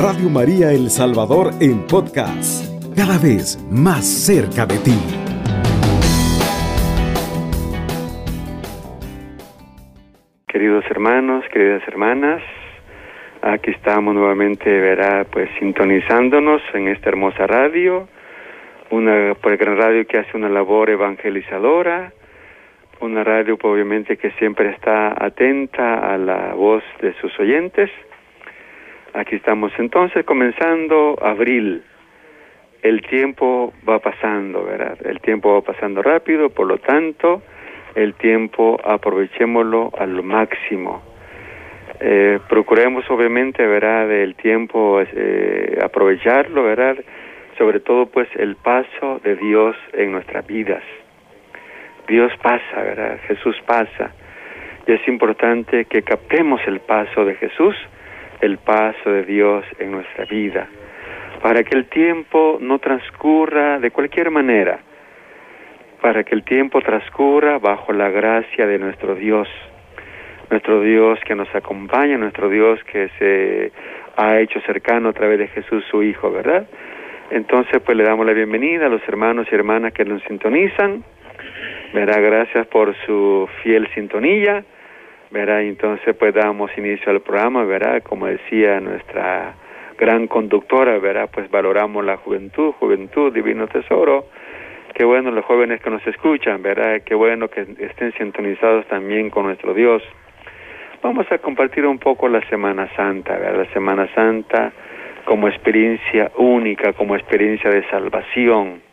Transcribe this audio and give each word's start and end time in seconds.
Radio 0.00 0.30
María 0.30 0.70
El 0.70 0.90
Salvador 0.90 1.50
en 1.60 1.84
podcast, 1.88 2.64
cada 2.94 3.18
vez 3.18 3.58
más 3.68 4.06
cerca 4.06 4.64
de 4.64 4.78
ti. 4.78 4.94
Queridos 10.46 10.84
hermanos, 10.88 11.44
queridas 11.52 11.82
hermanas, 11.88 12.40
aquí 13.42 13.72
estamos 13.72 14.14
nuevamente, 14.14 14.70
verá, 14.70 15.26
pues 15.28 15.50
sintonizándonos 15.58 16.62
en 16.74 16.86
esta 16.86 17.08
hermosa 17.08 17.48
radio, 17.48 18.08
una 18.90 19.32
el 19.32 19.56
gran 19.56 19.76
radio 19.78 20.06
que 20.06 20.18
hace 20.18 20.36
una 20.36 20.48
labor 20.48 20.90
evangelizadora, 20.90 22.12
una 23.00 23.24
radio 23.24 23.58
pues, 23.58 23.72
obviamente 23.74 24.16
que 24.16 24.30
siempre 24.38 24.70
está 24.70 25.12
atenta 25.18 26.14
a 26.14 26.16
la 26.18 26.54
voz 26.54 26.84
de 27.00 27.14
sus 27.14 27.36
oyentes. 27.40 27.90
Aquí 29.14 29.36
estamos 29.36 29.72
entonces 29.78 30.24
comenzando 30.24 31.18
abril. 31.22 31.82
El 32.82 33.02
tiempo 33.02 33.72
va 33.88 33.98
pasando, 33.98 34.64
¿verdad? 34.64 34.98
El 35.04 35.20
tiempo 35.20 35.54
va 35.54 35.62
pasando 35.62 36.02
rápido, 36.02 36.50
por 36.50 36.66
lo 36.66 36.78
tanto, 36.78 37.42
el 37.94 38.14
tiempo 38.14 38.78
aprovechémoslo 38.84 39.90
a 39.98 40.06
lo 40.06 40.22
máximo. 40.22 41.02
Eh, 42.00 42.38
procuremos 42.48 43.08
obviamente, 43.10 43.66
¿verdad? 43.66 44.10
El 44.10 44.36
tiempo 44.36 45.00
eh, 45.00 45.78
aprovecharlo, 45.82 46.62
¿verdad? 46.62 46.96
Sobre 47.56 47.80
todo 47.80 48.06
pues 48.06 48.28
el 48.36 48.54
paso 48.56 49.20
de 49.24 49.34
Dios 49.36 49.74
en 49.94 50.12
nuestras 50.12 50.46
vidas. 50.46 50.82
Dios 52.06 52.32
pasa, 52.40 52.82
¿verdad? 52.82 53.18
Jesús 53.26 53.56
pasa. 53.66 54.12
Y 54.86 54.92
es 54.92 55.08
importante 55.08 55.86
que 55.86 56.02
captemos 56.02 56.60
el 56.66 56.80
paso 56.80 57.24
de 57.24 57.34
Jesús, 57.34 57.74
el 58.40 58.58
paso 58.58 59.10
de 59.10 59.24
Dios 59.24 59.64
en 59.78 59.92
nuestra 59.92 60.24
vida, 60.24 60.68
para 61.42 61.62
que 61.64 61.76
el 61.76 61.86
tiempo 61.86 62.58
no 62.60 62.78
transcurra 62.78 63.78
de 63.78 63.90
cualquier 63.90 64.30
manera, 64.30 64.80
para 66.00 66.24
que 66.24 66.34
el 66.34 66.44
tiempo 66.44 66.80
transcurra 66.80 67.58
bajo 67.58 67.92
la 67.92 68.10
gracia 68.10 68.66
de 68.66 68.78
nuestro 68.78 69.14
Dios, 69.14 69.48
nuestro 70.50 70.80
Dios 70.80 71.18
que 71.26 71.34
nos 71.34 71.52
acompaña, 71.54 72.16
nuestro 72.16 72.48
Dios 72.48 72.82
que 72.84 73.08
se 73.18 73.72
ha 74.16 74.38
hecho 74.40 74.60
cercano 74.62 75.10
a 75.10 75.12
través 75.12 75.38
de 75.38 75.48
Jesús 75.48 75.84
su 75.90 76.02
Hijo, 76.02 76.30
¿verdad? 76.30 76.66
Entonces, 77.30 77.80
pues 77.84 77.96
le 77.96 78.04
damos 78.04 78.24
la 78.24 78.32
bienvenida 78.32 78.86
a 78.86 78.88
los 78.88 79.06
hermanos 79.06 79.46
y 79.50 79.54
hermanas 79.54 79.92
que 79.92 80.04
nos 80.04 80.22
sintonizan 80.22 81.04
Verá, 81.92 82.20
gracias 82.20 82.66
por 82.66 82.94
su 83.06 83.48
fiel 83.62 83.88
sintonía. 83.94 84.62
Verá, 85.30 85.62
entonces 85.62 86.16
pues 86.16 86.34
damos 86.34 86.70
inicio 86.78 87.12
al 87.12 87.20
programa, 87.20 87.64
verá, 87.64 88.00
como 88.00 88.26
decía 88.26 88.80
nuestra 88.80 89.54
gran 89.98 90.26
conductora, 90.26 90.98
verá, 90.98 91.26
pues 91.26 91.50
valoramos 91.50 92.04
la 92.04 92.16
juventud, 92.16 92.72
juventud, 92.78 93.32
divino 93.32 93.66
tesoro. 93.66 94.26
Qué 94.94 95.04
bueno 95.04 95.30
los 95.30 95.44
jóvenes 95.44 95.80
que 95.82 95.90
nos 95.90 96.06
escuchan, 96.06 96.62
verá, 96.62 97.00
qué 97.00 97.14
bueno 97.14 97.48
que 97.48 97.60
estén 97.78 98.12
sintonizados 98.14 98.86
también 98.86 99.28
con 99.28 99.44
nuestro 99.44 99.74
Dios. 99.74 100.02
Vamos 101.02 101.30
a 101.30 101.38
compartir 101.38 101.86
un 101.86 101.98
poco 101.98 102.28
la 102.28 102.40
Semana 102.48 102.88
Santa, 102.96 103.36
¿verdad? 103.36 103.66
la 103.66 103.72
Semana 103.72 104.08
Santa 104.14 104.72
como 105.24 105.46
experiencia 105.46 106.32
única, 106.36 106.94
como 106.94 107.14
experiencia 107.14 107.70
de 107.70 107.86
salvación 107.90 108.88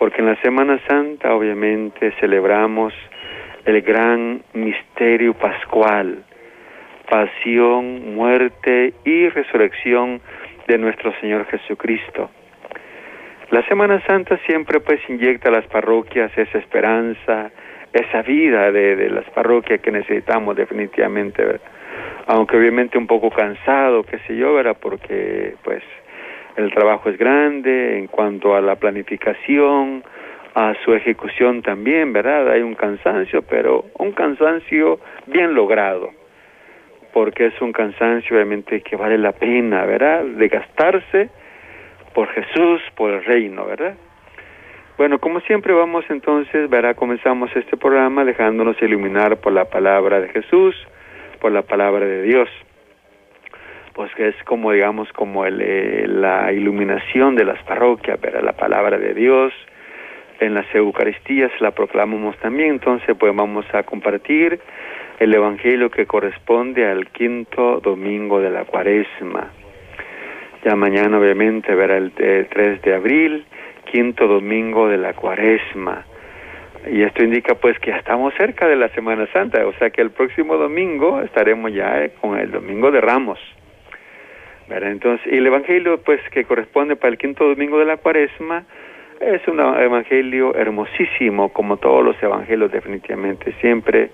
porque 0.00 0.22
en 0.22 0.28
la 0.28 0.36
Semana 0.36 0.80
Santa 0.88 1.34
obviamente 1.34 2.10
celebramos 2.20 2.94
el 3.64 3.82
gran 3.82 4.42
misterio 4.54 5.34
pascual, 5.34 6.24
pasión, 7.08 8.14
muerte 8.14 8.94
y 9.04 9.28
resurrección 9.28 10.20
de 10.66 10.78
nuestro 10.78 11.12
Señor 11.20 11.46
Jesucristo. 11.46 12.30
La 13.50 13.66
Semana 13.66 14.00
Santa 14.06 14.38
siempre 14.46 14.80
pues 14.80 15.00
inyecta 15.08 15.48
a 15.48 15.52
las 15.52 15.66
parroquias 15.66 16.30
esa 16.38 16.58
esperanza, 16.58 17.50
esa 17.92 18.22
vida 18.22 18.70
de, 18.70 18.94
de 18.94 19.10
las 19.10 19.28
parroquias 19.30 19.80
que 19.80 19.90
necesitamos 19.90 20.54
definitivamente, 20.54 21.58
aunque 22.26 22.56
obviamente 22.56 22.96
un 22.96 23.08
poco 23.08 23.30
cansado, 23.30 24.04
qué 24.04 24.18
sé 24.20 24.36
yo, 24.36 24.54
¿verdad? 24.54 24.76
Porque 24.80 25.54
pues 25.64 25.82
el 26.56 26.72
trabajo 26.72 27.10
es 27.10 27.18
grande 27.18 27.98
en 27.98 28.06
cuanto 28.06 28.54
a 28.54 28.60
la 28.60 28.76
planificación, 28.76 30.04
a 30.54 30.74
su 30.84 30.94
ejecución 30.94 31.62
también, 31.62 32.12
¿verdad? 32.12 32.50
Hay 32.50 32.62
un 32.62 32.74
cansancio, 32.74 33.42
pero 33.42 33.84
un 33.98 34.12
cansancio 34.12 34.98
bien 35.26 35.54
logrado, 35.54 36.10
porque 37.12 37.46
es 37.46 37.60
un 37.60 37.72
cansancio 37.72 38.36
obviamente 38.36 38.80
que 38.80 38.96
vale 38.96 39.18
la 39.18 39.32
pena, 39.32 39.84
¿verdad? 39.84 40.24
De 40.24 40.48
gastarse 40.48 41.30
por 42.14 42.28
Jesús, 42.28 42.80
por 42.96 43.10
el 43.10 43.24
reino, 43.24 43.66
¿verdad? 43.66 43.94
Bueno, 44.98 45.18
como 45.18 45.40
siempre 45.40 45.72
vamos 45.72 46.04
entonces, 46.10 46.68
¿verdad? 46.68 46.96
Comenzamos 46.96 47.54
este 47.56 47.76
programa 47.76 48.24
dejándonos 48.24 48.80
iluminar 48.82 49.38
por 49.38 49.52
la 49.52 49.64
palabra 49.66 50.20
de 50.20 50.28
Jesús, 50.28 50.74
por 51.40 51.52
la 51.52 51.62
palabra 51.62 52.04
de 52.04 52.22
Dios 52.22 52.48
pues 54.00 54.14
que 54.14 54.28
es 54.28 54.44
como 54.44 54.72
digamos 54.72 55.12
como 55.12 55.44
el, 55.44 55.60
eh, 55.60 56.06
la 56.08 56.52
iluminación 56.52 57.34
de 57.34 57.44
las 57.44 57.62
parroquias, 57.64 58.20
ver 58.20 58.42
la 58.42 58.52
palabra 58.52 58.96
de 58.96 59.12
Dios, 59.12 59.52
en 60.40 60.54
las 60.54 60.66
Eucaristías 60.74 61.50
la 61.60 61.70
proclamamos 61.70 62.36
también, 62.38 62.70
entonces 62.70 63.16
pues 63.18 63.34
vamos 63.34 63.64
a 63.72 63.82
compartir 63.82 64.60
el 65.18 65.34
Evangelio 65.34 65.90
que 65.90 66.06
corresponde 66.06 66.86
al 66.86 67.08
quinto 67.08 67.80
domingo 67.80 68.40
de 68.40 68.50
la 68.50 68.64
cuaresma. 68.64 69.50
Ya 70.64 70.76
mañana 70.76 71.18
obviamente 71.18 71.74
verá 71.74 71.96
el, 71.96 72.12
el 72.18 72.46
3 72.48 72.82
de 72.82 72.94
abril, 72.94 73.44
quinto 73.90 74.26
domingo 74.26 74.88
de 74.88 74.98
la 74.98 75.12
cuaresma. 75.14 76.04
Y 76.90 77.02
esto 77.02 77.22
indica 77.22 77.54
pues 77.54 77.78
que 77.78 77.90
ya 77.90 77.98
estamos 77.98 78.32
cerca 78.34 78.66
de 78.66 78.76
la 78.76 78.88
Semana 78.88 79.26
Santa, 79.32 79.66
o 79.66 79.72
sea 79.74 79.90
que 79.90 80.00
el 80.00 80.10
próximo 80.10 80.56
domingo 80.56 81.20
estaremos 81.20 81.72
ya 81.72 82.02
eh, 82.02 82.12
con 82.20 82.38
el 82.38 82.50
Domingo 82.50 82.90
de 82.90 83.00
Ramos. 83.00 83.38
Entonces, 84.78 85.26
el 85.32 85.46
Evangelio, 85.46 86.00
pues, 86.02 86.20
que 86.30 86.44
corresponde 86.44 86.94
para 86.96 87.10
el 87.10 87.18
quinto 87.18 87.48
domingo 87.48 87.78
de 87.78 87.86
la 87.86 87.96
cuaresma, 87.96 88.64
es 89.20 89.46
un 89.46 89.60
evangelio 89.60 90.54
hermosísimo, 90.54 91.50
como 91.50 91.76
todos 91.76 92.02
los 92.02 92.20
evangelios 92.22 92.72
definitivamente, 92.72 93.52
siempre 93.60 94.10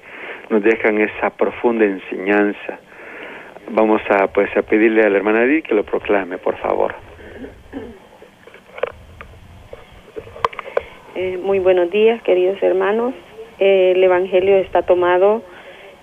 nos 0.51 0.63
dejan 0.63 1.01
esa 1.01 1.31
profunda 1.31 1.85
enseñanza. 1.85 2.81
Vamos 3.71 4.03
a, 4.11 4.27
pues, 4.29 4.55
a 4.57 4.63
pedirle 4.63 5.03
a 5.03 5.09
la 5.09 5.17
hermana 5.17 5.45
Edith 5.45 5.67
que 5.67 5.75
lo 5.75 5.85
proclame, 5.85 6.39
por 6.39 6.57
favor. 6.59 6.95
Eh, 11.15 11.39
muy 11.43 11.61
buenos 11.61 11.91
días, 11.91 12.21
queridos 12.23 12.63
hermanos. 12.63 13.15
Eh, 13.59 13.93
el 13.97 14.05
evangelio 14.05 14.57
está 14.57 14.83
tomado 14.83 15.43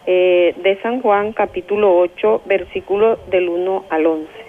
eh, 0.05 0.55
de 0.63 0.81
San 0.81 1.01
Juan, 1.01 1.33
capítulo 1.33 1.97
8, 1.99 2.43
versículo 2.45 3.17
del 3.29 3.49
1 3.49 3.85
al 3.89 4.05
11. 4.05 4.42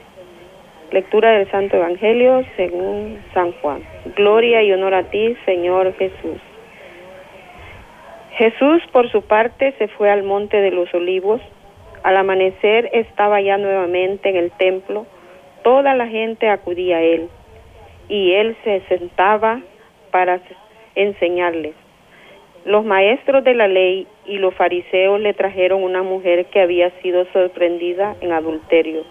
Lectura 0.94 1.32
del 1.32 1.50
Santo 1.50 1.77
Evangelio 1.77 2.44
según 2.55 3.19
San 3.34 3.50
Juan. 3.55 3.82
Gloria 4.15 4.62
y 4.62 4.71
honor 4.71 4.94
a 4.94 5.03
ti, 5.10 5.37
Señor 5.44 5.93
Jesús. 5.94 6.38
Jesús, 8.37 8.81
por 8.93 9.10
su 9.10 9.22
parte, 9.22 9.75
se 9.77 9.88
fue 9.88 10.09
al 10.09 10.22
monte 10.22 10.60
de 10.60 10.71
los 10.71 10.94
olivos. 10.94 11.41
Al 12.04 12.16
amanecer 12.16 12.91
estaba 12.93 13.41
ya 13.41 13.59
nuevamente 13.59 14.28
en 14.28 14.37
el 14.37 14.53
templo. 14.53 15.04
Toda 15.65 15.97
la 15.97 16.06
gente 16.06 16.49
acudía 16.49 16.99
a 16.99 17.03
él 17.03 17.28
y 18.09 18.34
él 18.34 18.56
se 18.62 18.83
sentaba 18.83 19.62
para 20.12 20.43
enseñarles. 20.94 21.75
Los 22.65 22.84
maestros 22.84 23.43
de 23.43 23.54
la 23.54 23.66
ley 23.66 24.06
y 24.27 24.38
los 24.38 24.54
fariseos 24.54 25.21
le 25.21 25.34
trajeron 25.34 25.83
una 25.83 26.04
mujer 26.04 26.47
que 26.47 26.60
había 26.60 26.91
sido 27.03 27.27
sorprendida 27.33 28.15
en 28.21 28.30
adulterio 28.30 29.03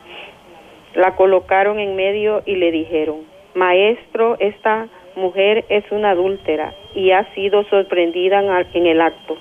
la 0.96 1.16
colocaron 1.16 1.80
en 1.80 1.96
medio 1.96 2.44
y 2.46 2.56
le 2.56 2.72
dijeron, 2.72 3.26
Maestro, 3.56 4.38
esta 4.40 4.88
mujer 5.16 5.66
es 5.70 5.84
una 5.92 6.12
adúltera 6.12 6.74
y 6.96 7.12
ha 7.12 7.32
sido 7.34 7.64
sorprendida 7.66 8.42
en 8.74 8.86
el 8.86 9.02
acto. 9.02 9.38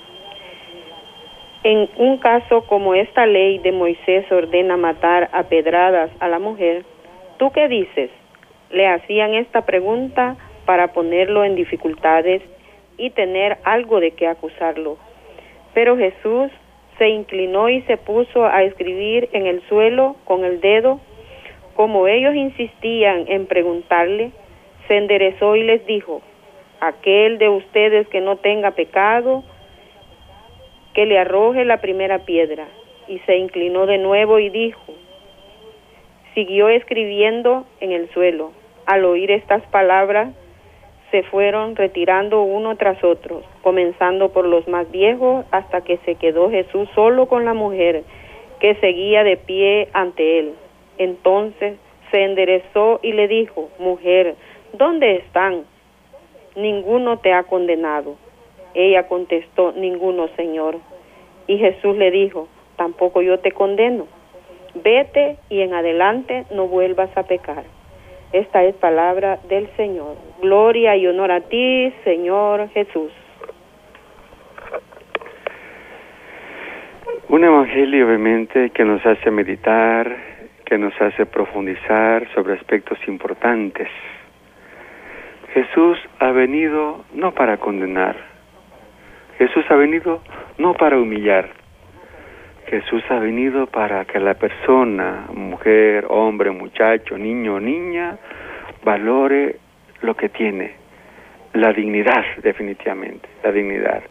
En 1.65 1.89
un 1.97 2.19
caso 2.19 2.63
como 2.67 2.95
esta 2.95 3.25
ley 3.27 3.59
de 3.59 3.73
Moisés 3.73 4.31
ordena 4.33 4.77
matar 4.77 5.31
a 5.33 5.45
pedradas 5.45 6.11
a 6.21 6.29
la 6.29 6.39
mujer, 6.39 6.85
¿tú 7.39 7.53
qué 7.53 7.69
dices? 7.69 8.11
Le 8.71 8.89
hacían 8.89 9.35
esta 9.35 9.65
pregunta 9.65 10.37
para 10.65 10.93
ponerlo 10.93 11.45
en 11.45 11.55
dificultades 11.55 12.43
y 12.97 13.11
tener 13.11 13.59
algo 13.65 14.01
de 14.01 14.13
qué 14.13 14.27
acusarlo. 14.27 14.97
Pero 15.75 15.97
Jesús 15.97 16.51
se 16.99 17.09
inclinó 17.09 17.69
y 17.69 17.83
se 17.83 17.97
puso 17.97 18.45
a 18.45 18.63
escribir 18.63 19.29
en 19.33 19.47
el 19.47 19.63
suelo 19.69 20.17
con 20.25 20.45
el 20.45 20.61
dedo 20.61 21.01
como 21.83 22.07
ellos 22.07 22.37
insistían 22.37 23.25
en 23.27 23.47
preguntarle, 23.47 24.31
se 24.87 24.99
enderezó 24.99 25.57
y 25.57 25.65
les 25.65 25.85
dijo, 25.85 26.23
aquel 26.79 27.39
de 27.39 27.49
ustedes 27.49 28.07
que 28.07 28.21
no 28.21 28.37
tenga 28.37 28.71
pecado, 28.71 29.43
que 30.95 31.07
le 31.07 31.19
arroje 31.19 31.65
la 31.65 31.81
primera 31.81 32.21
piedra. 32.21 32.69
Y 33.09 33.19
se 33.27 33.37
inclinó 33.37 33.87
de 33.87 33.99
nuevo 33.99 34.39
y 34.39 34.49
dijo, 34.49 34.95
Siguió 36.35 36.69
escribiendo 36.69 37.67
en 37.81 37.91
el 37.91 38.09
suelo. 38.11 38.53
Al 38.87 39.05
oír 39.05 39.33
estas 39.33 39.65
palabras, 39.73 40.29
se 41.11 41.25
fueron 41.25 41.75
retirando 41.75 42.43
uno 42.43 42.77
tras 42.77 43.03
otro, 43.03 43.43
comenzando 43.63 44.29
por 44.29 44.47
los 44.47 44.69
más 44.69 44.89
viejos 44.93 45.45
hasta 45.51 45.81
que 45.81 45.97
se 46.05 46.15
quedó 46.15 46.49
Jesús 46.49 46.89
solo 46.95 47.27
con 47.27 47.45
la 47.45 47.55
mujer 47.55 48.05
que 48.61 48.77
seguía 48.77 49.25
de 49.25 49.37
pie 49.37 49.89
ante 49.93 50.39
él. 50.39 50.55
Entonces 50.99 51.79
se 52.11 52.25
enderezó 52.25 53.01
y 53.03 53.13
le 53.13 53.29
dijo, 53.29 53.71
Mujer, 53.79 54.37
¿dónde 54.73 55.17
están? 55.17 55.65
Ninguno 56.57 57.19
te 57.19 57.33
ha 57.33 57.45
condenado. 57.45 58.17
Ella 58.75 59.09
contestó, 59.09 59.73
Ninguno, 59.73 60.29
Señor. 60.37 60.79
Y 61.47 61.59
Jesús 61.59 61.97
le 61.97 62.11
dijo, 62.11 62.49
Tampoco 62.77 63.23
yo 63.23 63.39
te 63.39 63.53
condeno. 63.53 64.07
Vete 64.75 65.37
y 65.51 65.61
en 65.61 65.75
adelante 65.75 66.47
no 66.51 66.67
vuelvas 66.67 67.15
a 67.17 67.25
pecar. 67.25 67.65
Esta 68.33 68.65
es 68.65 68.75
palabra 68.77 69.39
del 69.49 69.69
Señor. 69.77 70.17
Gloria 70.41 70.97
y 70.97 71.07
honor 71.07 71.31
a 71.31 71.41
ti, 71.43 71.93
Señor 72.05 72.71
Jesús. 72.71 73.13
Un 77.29 77.45
evangelio 77.45 78.07
obviamente 78.07 78.71
que 78.71 78.85
nos 78.85 79.05
hace 79.05 79.31
meditar, 79.31 80.17
que 80.73 80.79
nos 80.79 80.99
hace 81.03 81.27
profundizar 81.27 82.27
sobre 82.33 82.55
aspectos 82.55 82.99
importantes. 83.07 83.89
Jesús 85.53 85.99
ha 86.19 86.31
venido 86.31 87.05
no 87.13 87.33
para 87.33 87.59
condenar, 87.59 88.17
Jesús 89.37 89.67
ha 89.69 89.75
venido 89.75 90.23
no 90.57 90.73
para 90.73 90.97
humillar, 90.97 91.51
Jesús 92.69 93.03
ha 93.11 93.19
venido 93.19 93.67
para 93.67 94.07
que 94.07 94.19
la 94.19 94.33
persona, 94.33 95.27
mujer, 95.35 96.07
hombre, 96.09 96.51
muchacho, 96.53 97.19
niño, 97.19 97.61
niña, 97.61 98.17
valore 98.83 99.57
lo 100.01 100.17
que 100.17 100.31
tiene, 100.31 100.73
la 101.53 101.75
dignidad 101.75 102.25
definitivamente, 102.43 103.29
la 103.45 103.53
dignidad. 103.53 104.05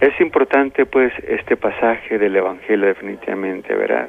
Es 0.00 0.20
importante 0.20 0.86
pues 0.86 1.12
este 1.26 1.56
pasaje 1.56 2.16
del 2.16 2.36
Evangelio 2.36 2.86
definitivamente, 2.86 3.74
¿verdad? 3.74 4.08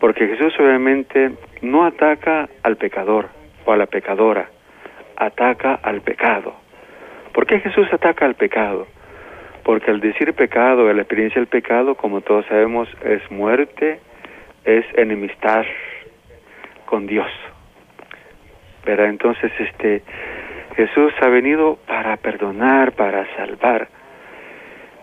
Porque 0.00 0.26
Jesús 0.26 0.54
obviamente 0.58 1.30
no 1.60 1.84
ataca 1.84 2.48
al 2.62 2.76
pecador 2.76 3.28
o 3.66 3.72
a 3.72 3.76
la 3.76 3.86
pecadora, 3.86 4.48
ataca 5.16 5.74
al 5.74 6.00
pecado. 6.00 6.54
¿Por 7.32 7.46
qué 7.46 7.60
Jesús 7.60 7.86
ataca 7.92 8.24
al 8.24 8.34
pecado? 8.34 8.86
Porque 9.62 9.90
al 9.90 10.00
decir 10.00 10.32
pecado, 10.32 10.90
la 10.92 11.02
experiencia 11.02 11.38
del 11.38 11.48
pecado, 11.48 11.94
como 11.94 12.22
todos 12.22 12.46
sabemos, 12.46 12.88
es 13.04 13.30
muerte, 13.30 14.00
es 14.64 14.86
enemistad 14.94 15.64
con 16.86 17.06
Dios. 17.06 17.30
¿Verdad? 18.84 19.10
Entonces, 19.10 19.52
este, 19.58 20.02
Jesús 20.76 21.12
ha 21.20 21.28
venido 21.28 21.78
para 21.86 22.16
perdonar, 22.16 22.92
para 22.92 23.26
salvar. 23.36 23.88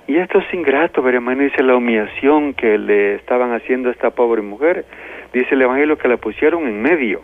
Y 0.07 0.18
esto 0.18 0.39
es 0.39 0.54
ingrato, 0.54 1.04
pero 1.04 1.18
hermano, 1.18 1.44
dice 1.44 1.62
la 1.63 1.75
humillación 1.75 2.54
que 2.54 2.77
le 2.77 3.15
estaban 3.15 3.54
haciendo 3.54 3.89
a 3.89 3.92
esta 3.92 4.12
pobre 4.12 4.42
mujer. 4.42 4.86
Dice 5.33 5.54
el 5.54 5.62
Evangelio 5.62 5.98
que 5.98 6.07
la 6.07 6.18
pusieron 6.18 6.65
en 6.68 6.81
medio. 6.81 7.21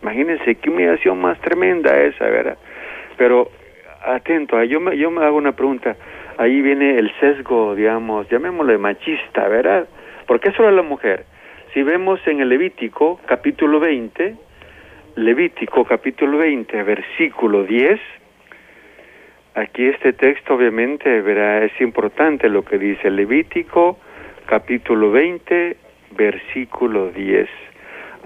Imagínense 0.00 0.54
qué 0.54 0.70
humillación 0.70 1.20
más 1.20 1.40
tremenda 1.40 2.00
esa, 2.00 2.24
¿verdad? 2.26 2.56
Pero 3.16 3.50
atento, 4.04 4.62
yo 4.64 4.80
me, 4.80 4.96
yo 4.96 5.10
me 5.10 5.24
hago 5.24 5.36
una 5.36 5.52
pregunta 5.52 5.96
ahí 6.38 6.60
viene 6.60 6.98
el 6.98 7.12
sesgo, 7.20 7.74
digamos, 7.74 8.28
llamémoslo 8.28 8.78
machista, 8.78 9.48
¿verdad? 9.48 9.86
¿Por 10.26 10.40
qué 10.40 10.52
solo 10.52 10.70
la 10.70 10.82
mujer? 10.82 11.24
Si 11.72 11.82
vemos 11.82 12.20
en 12.26 12.40
el 12.40 12.48
Levítico 12.48 13.20
capítulo 13.26 13.80
20, 13.80 14.36
Levítico 15.16 15.84
capítulo 15.84 16.38
20, 16.38 16.82
versículo 16.82 17.64
10, 17.64 18.00
aquí 19.54 19.86
este 19.86 20.12
texto 20.12 20.54
obviamente 20.54 21.20
verá, 21.22 21.64
es 21.64 21.80
importante 21.80 22.48
lo 22.48 22.64
que 22.64 22.78
dice 22.78 23.10
Levítico 23.10 23.98
capítulo 24.46 25.10
20, 25.10 25.76
versículo 26.16 27.10
10. 27.10 27.48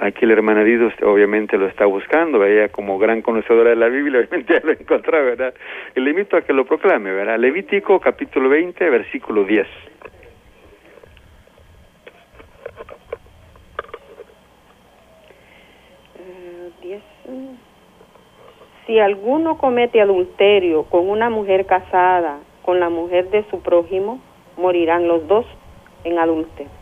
Aquí 0.00 0.26
la 0.26 0.34
hermana 0.34 0.62
Dido 0.62 0.90
obviamente 1.02 1.58
lo 1.58 1.66
está 1.66 1.84
buscando, 1.86 2.44
ella 2.44 2.68
como 2.68 2.98
gran 2.98 3.20
conocedora 3.20 3.70
de 3.70 3.76
la 3.76 3.88
Biblia 3.88 4.20
obviamente 4.28 4.54
ya 4.54 4.60
lo 4.64 4.72
encontró, 4.72 5.24
¿verdad? 5.24 5.54
Y 5.94 6.00
le 6.00 6.10
invito 6.10 6.36
a 6.36 6.42
que 6.42 6.52
lo 6.52 6.64
proclame, 6.64 7.12
¿verdad? 7.12 7.38
Levítico 7.38 8.00
capítulo 8.00 8.48
20, 8.48 8.90
versículo 8.90 9.44
10. 9.44 9.66
Eh, 16.90 17.47
si 18.88 18.98
alguno 18.98 19.58
comete 19.58 20.00
adulterio 20.00 20.84
con 20.84 21.10
una 21.10 21.28
mujer 21.28 21.66
casada, 21.66 22.38
con 22.62 22.80
la 22.80 22.88
mujer 22.88 23.28
de 23.28 23.44
su 23.50 23.60
prójimo, 23.60 24.18
morirán 24.56 25.06
los 25.06 25.28
dos 25.28 25.44
en 26.04 26.18
adulterio. 26.18 26.72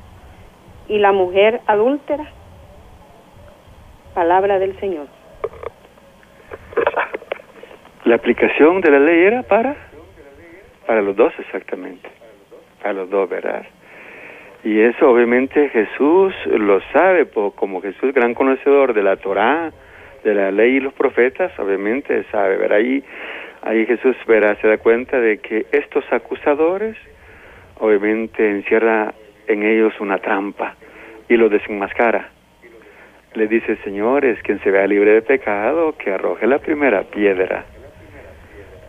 Y 0.88 0.98
la 0.98 1.10
mujer 1.10 1.60
adúltera 1.66 2.30
Palabra 4.14 4.60
del 4.60 4.78
Señor. 4.78 5.08
La 8.04 8.14
aplicación 8.14 8.80
de 8.80 8.90
la 8.92 9.00
ley 9.00 9.24
era 9.24 9.42
para 9.42 9.74
para 10.86 11.02
los 11.02 11.16
dos 11.16 11.32
exactamente, 11.40 12.08
para 12.80 12.94
los 12.94 13.10
dos, 13.10 13.28
¿verdad? 13.28 13.66
Y 14.62 14.80
eso 14.80 15.10
obviamente 15.10 15.68
Jesús 15.70 16.32
lo 16.46 16.80
sabe, 16.92 17.28
como 17.56 17.82
Jesús 17.82 18.14
gran 18.14 18.34
conocedor 18.34 18.94
de 18.94 19.02
la 19.02 19.16
Torá, 19.16 19.72
de 20.30 20.34
la 20.34 20.50
ley 20.50 20.76
y 20.76 20.80
los 20.80 20.92
profetas, 20.92 21.58
obviamente 21.58 22.24
sabe, 22.30 22.56
¿verdad? 22.56 22.78
Ahí, 22.78 23.02
ahí 23.62 23.86
Jesús 23.86 24.16
verá, 24.26 24.54
se 24.56 24.68
da 24.68 24.78
cuenta 24.78 25.20
de 25.20 25.38
que 25.38 25.66
estos 25.72 26.04
acusadores 26.12 26.96
obviamente 27.78 28.50
encierra 28.50 29.14
en 29.46 29.62
ellos 29.62 29.94
una 30.00 30.18
trampa 30.18 30.74
y 31.28 31.36
lo 31.36 31.48
desenmascara 31.48 32.30
le 33.36 33.46
dice, 33.48 33.76
señores, 33.84 34.38
quien 34.42 34.60
se 34.60 34.70
vea 34.70 34.86
libre 34.86 35.12
de 35.12 35.22
pecado, 35.22 35.94
que 35.98 36.10
arroje 36.10 36.46
la 36.46 36.58
primera 36.58 37.02
piedra. 37.02 37.66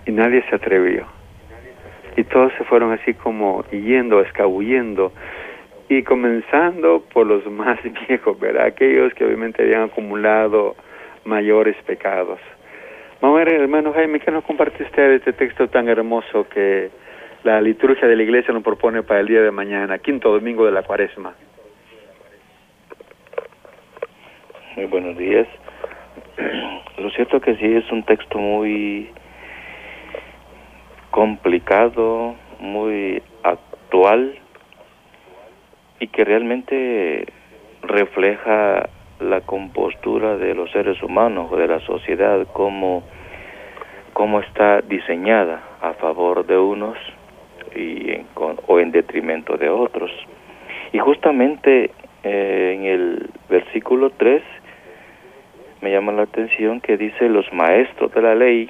Y 0.05 0.11
nadie 0.11 0.41
se 0.49 0.55
atrevió. 0.55 1.05
Y 2.15 2.23
todos 2.23 2.53
se 2.57 2.63
fueron 2.63 2.93
así 2.93 3.13
como 3.13 3.65
yendo, 3.71 4.21
escabullendo, 4.21 5.11
y 5.89 6.01
comenzando 6.03 7.03
por 7.13 7.27
los 7.27 7.45
más 7.51 7.77
viejos, 8.07 8.39
¿verdad? 8.39 8.67
Aquellos 8.67 9.13
que 9.13 9.25
obviamente 9.25 9.63
habían 9.63 9.83
acumulado 9.83 10.75
mayores 11.27 11.75
pecados. 11.85 12.39
Vamos 13.21 13.41
hermano 13.41 13.93
Jaime, 13.93 14.19
¿qué 14.19 14.31
nos 14.31 14.43
comparte 14.43 14.83
usted 14.83 15.09
de 15.09 15.15
este 15.17 15.33
texto 15.33 15.67
tan 15.67 15.89
hermoso 15.89 16.47
que 16.49 16.89
la 17.43 17.59
liturgia 17.61 18.07
de 18.07 18.15
la 18.15 18.23
iglesia 18.23 18.53
nos 18.53 18.63
propone 18.63 19.03
para 19.03 19.19
el 19.19 19.27
día 19.27 19.41
de 19.41 19.51
mañana, 19.51 19.97
quinto 19.99 20.31
domingo 20.31 20.65
de 20.65 20.71
la 20.71 20.83
cuaresma? 20.83 21.35
Muy 24.75 24.85
buenos 24.85 25.17
días. 25.17 25.47
Lo 26.97 27.09
cierto 27.11 27.41
que 27.41 27.55
sí 27.55 27.65
es 27.65 27.91
un 27.91 28.03
texto 28.03 28.37
muy 28.37 29.09
complicado, 31.11 32.35
muy 32.59 33.21
actual 33.43 34.37
y 35.99 36.07
que 36.07 36.23
realmente 36.23 37.25
refleja 37.81 38.87
la 39.19 39.41
compostura 39.41 40.37
de 40.37 40.53
los 40.53 40.71
seres 40.71 41.01
humanos, 41.01 41.51
de 41.51 41.67
la 41.67 41.79
sociedad, 41.81 42.47
cómo, 42.53 43.03
cómo 44.13 44.39
está 44.41 44.81
diseñada 44.81 45.63
a 45.81 45.93
favor 45.93 46.45
de 46.45 46.57
unos 46.57 46.97
y 47.75 48.11
en, 48.11 48.27
o 48.67 48.79
en 48.79 48.91
detrimento 48.91 49.57
de 49.57 49.69
otros. 49.69 50.11
Y 50.93 50.99
justamente 50.99 51.91
eh, 52.23 52.73
en 52.75 52.85
el 52.85 53.29
versículo 53.49 54.11
3 54.11 54.41
me 55.81 55.91
llama 55.91 56.11
la 56.11 56.23
atención 56.23 56.81
que 56.81 56.97
dice 56.97 57.29
los 57.29 57.51
maestros 57.53 58.13
de 58.13 58.21
la 58.21 58.35
ley 58.35 58.69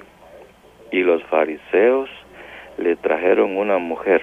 y 0.91 1.01
los 1.01 1.23
fariseos 1.23 2.09
le 2.77 2.95
trajeron 2.95 3.57
una 3.57 3.77
mujer. 3.77 4.21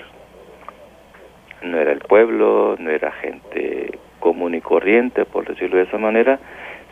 No 1.63 1.79
era 1.79 1.93
el 1.93 2.01
pueblo, 2.01 2.77
no 2.79 2.91
era 2.91 3.11
gente 3.13 3.99
común 4.25 4.55
y 4.55 4.63
corriente, 4.63 5.27
por 5.27 5.47
decirlo 5.47 5.77
de 5.77 5.83
esa 5.83 5.99
manera, 5.99 6.39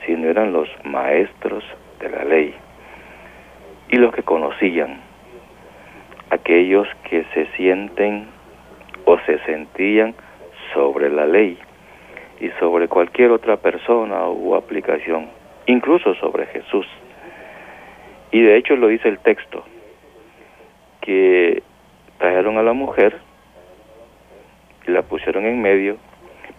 sino 0.05 0.29
eran 0.29 0.53
los 0.53 0.69
maestros 0.85 1.65
de 1.99 2.11
la 2.11 2.25
ley 2.25 2.55
y 3.89 3.97
los 3.97 4.15
que 4.15 4.23
conocían, 4.23 5.01
aquellos 6.29 6.87
que 7.09 7.25
se 7.33 7.47
sienten 7.57 8.27
o 9.07 9.19
se 9.21 9.39
sentían 9.47 10.15
sobre 10.75 11.09
la 11.09 11.25
ley 11.25 11.59
y 12.39 12.51
sobre 12.61 12.89
cualquier 12.89 13.31
otra 13.31 13.57
persona 13.57 14.27
o 14.27 14.55
aplicación 14.55 15.31
incluso 15.65 16.15
sobre 16.17 16.45
Jesús. 16.49 16.87
Y 18.31 18.43
de 18.43 18.59
hecho 18.59 18.77
lo 18.77 18.89
dice 18.89 19.09
el 19.09 19.21
texto, 19.21 19.65
que 21.01 21.62
trajeron 22.19 22.59
a 22.59 22.62
la 22.62 22.75
mujer 22.75 23.17
y 24.87 24.91
la 24.91 25.01
pusieron 25.01 25.47
en 25.47 25.62
medio, 25.62 25.97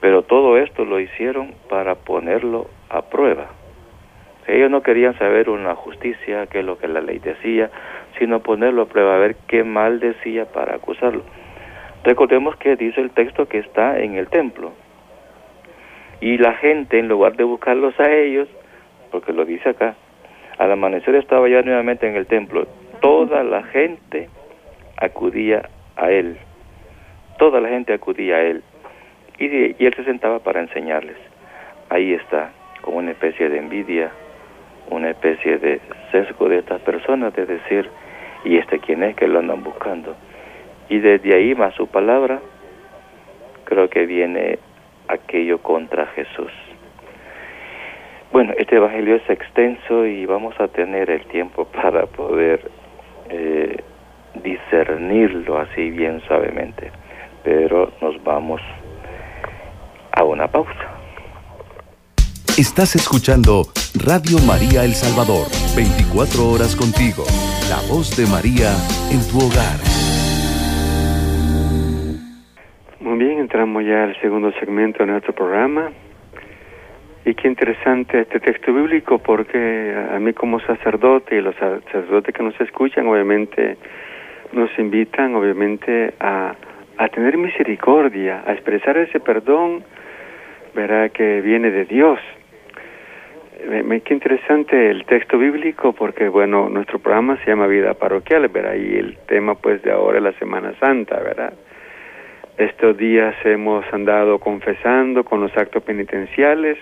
Pero 0.03 0.23
todo 0.23 0.57
esto 0.57 0.83
lo 0.83 0.99
hicieron 0.99 1.53
para 1.69 1.95
ponerlo 1.95 2.67
a 2.89 3.03
prueba. 3.03 3.45
Ellos 4.47 4.69
no 4.69 4.83
querían 4.83 5.17
saber 5.17 5.49
una 5.49 5.75
justicia, 5.75 6.45
qué 6.47 6.59
es 6.59 6.65
lo 6.65 6.77
que 6.77 6.89
la 6.89 6.99
ley 6.99 7.19
decía, 7.19 7.71
sino 8.19 8.41
ponerlo 8.41 8.81
a 8.81 8.85
prueba, 8.87 9.15
a 9.15 9.19
ver 9.19 9.37
qué 9.47 9.63
mal 9.63 10.01
decía 10.01 10.43
para 10.43 10.75
acusarlo. 10.75 11.23
Recordemos 12.03 12.57
que 12.57 12.75
dice 12.75 12.99
el 12.99 13.11
texto 13.11 13.47
que 13.47 13.59
está 13.59 13.97
en 13.97 14.15
el 14.15 14.27
templo. 14.27 14.73
Y 16.19 16.37
la 16.37 16.51
gente, 16.55 16.99
en 16.99 17.07
lugar 17.07 17.37
de 17.37 17.45
buscarlos 17.45 17.97
a 17.97 18.11
ellos, 18.11 18.49
porque 19.09 19.31
lo 19.31 19.45
dice 19.45 19.69
acá, 19.69 19.95
al 20.57 20.69
amanecer 20.69 21.15
estaba 21.15 21.47
ya 21.47 21.61
nuevamente 21.61 22.09
en 22.09 22.17
el 22.17 22.27
templo. 22.27 22.67
Toda 22.99 23.41
la 23.45 23.63
gente 23.63 24.27
acudía 24.97 25.69
a 25.95 26.11
él. 26.11 26.37
Toda 27.37 27.61
la 27.61 27.69
gente 27.69 27.93
acudía 27.93 28.35
a 28.35 28.41
él. 28.41 28.63
Y, 29.45 29.75
y 29.77 29.85
él 29.85 29.93
se 29.95 30.03
sentaba 30.03 30.39
para 30.39 30.61
enseñarles. 30.61 31.17
Ahí 31.89 32.13
está, 32.13 32.51
como 32.81 32.97
una 32.97 33.11
especie 33.11 33.49
de 33.49 33.57
envidia, 33.57 34.11
una 34.89 35.09
especie 35.09 35.57
de 35.57 35.79
sesgo 36.11 36.49
de 36.49 36.59
estas 36.59 36.81
personas 36.81 37.33
de 37.33 37.45
decir, 37.45 37.89
¿y 38.45 38.57
este 38.57 38.79
quién 38.79 39.03
es 39.03 39.15
que 39.15 39.27
lo 39.27 39.39
andan 39.39 39.63
buscando? 39.63 40.15
Y 40.89 40.99
desde 40.99 41.35
ahí 41.35 41.55
más 41.55 41.73
su 41.75 41.87
palabra, 41.87 42.39
creo 43.65 43.89
que 43.89 44.05
viene 44.05 44.59
aquello 45.07 45.59
contra 45.59 46.07
Jesús. 46.07 46.51
Bueno, 48.31 48.53
este 48.57 48.77
Evangelio 48.77 49.15
es 49.15 49.29
extenso 49.29 50.05
y 50.05 50.25
vamos 50.25 50.59
a 50.59 50.67
tener 50.67 51.09
el 51.09 51.25
tiempo 51.27 51.65
para 51.81 52.05
poder 52.07 52.61
eh, 53.29 53.77
discernirlo 54.35 55.59
así 55.59 55.91
bien 55.91 56.21
suavemente. 56.21 56.91
Pero 57.43 57.91
nos 58.01 58.21
vamos 58.23 58.61
a 60.23 60.25
una 60.25 60.47
pausa. 60.47 60.87
Estás 62.57 62.95
escuchando 62.95 63.63
Radio 64.05 64.37
María 64.47 64.83
El 64.85 64.93
Salvador, 64.93 65.47
24 65.75 66.49
horas 66.49 66.75
contigo, 66.75 67.23
la 67.69 67.79
voz 67.91 68.15
de 68.15 68.25
María 68.27 68.71
en 69.11 69.21
tu 69.27 69.37
hogar. 69.43 69.79
Muy 72.99 73.17
bien, 73.17 73.39
entramos 73.39 73.83
ya 73.83 74.03
al 74.03 74.15
segundo 74.21 74.51
segmento 74.59 74.99
de 74.99 75.11
nuestro 75.11 75.33
programa. 75.33 75.91
Y 77.25 77.33
qué 77.35 77.47
interesante 77.47 78.21
este 78.21 78.39
texto 78.39 78.73
bíblico 78.73 79.17
porque 79.17 79.95
a 80.13 80.19
mí 80.19 80.33
como 80.33 80.59
sacerdote 80.59 81.37
y 81.37 81.41
los 81.41 81.55
sacerdotes 81.55 82.35
que 82.35 82.43
nos 82.43 82.59
escuchan 82.61 83.07
obviamente 83.07 83.77
nos 84.51 84.69
invitan 84.77 85.33
obviamente 85.35 86.13
a, 86.19 86.53
a 86.97 87.07
tener 87.09 87.37
misericordia, 87.37 88.43
a 88.45 88.53
expresar 88.53 88.97
ese 88.97 89.19
perdón, 89.19 89.83
verá 90.73 91.09
que 91.09 91.41
viene 91.41 91.71
de 91.71 91.85
Dios 91.85 92.19
qué 94.03 94.13
interesante 94.13 94.89
el 94.89 95.05
texto 95.05 95.37
bíblico 95.37 95.93
porque, 95.93 96.27
bueno, 96.27 96.69
nuestro 96.69 96.99
programa 96.99 97.37
se 97.43 97.49
llama 97.49 97.67
Vida 97.67 97.93
Parroquial, 97.93 98.47
¿verdad? 98.49 98.75
Y 98.75 98.97
el 98.97 99.17
tema, 99.27 99.55
pues, 99.55 99.81
de 99.83 99.91
ahora 99.91 100.17
es 100.17 100.23
la 100.23 100.33
Semana 100.33 100.73
Santa, 100.79 101.19
¿verdad? 101.19 101.53
Estos 102.57 102.97
días 102.97 103.35
hemos 103.45 103.85
andado 103.93 104.39
confesando 104.39 105.23
con 105.23 105.41
los 105.41 105.55
actos 105.57 105.81
penitenciales 105.83 106.77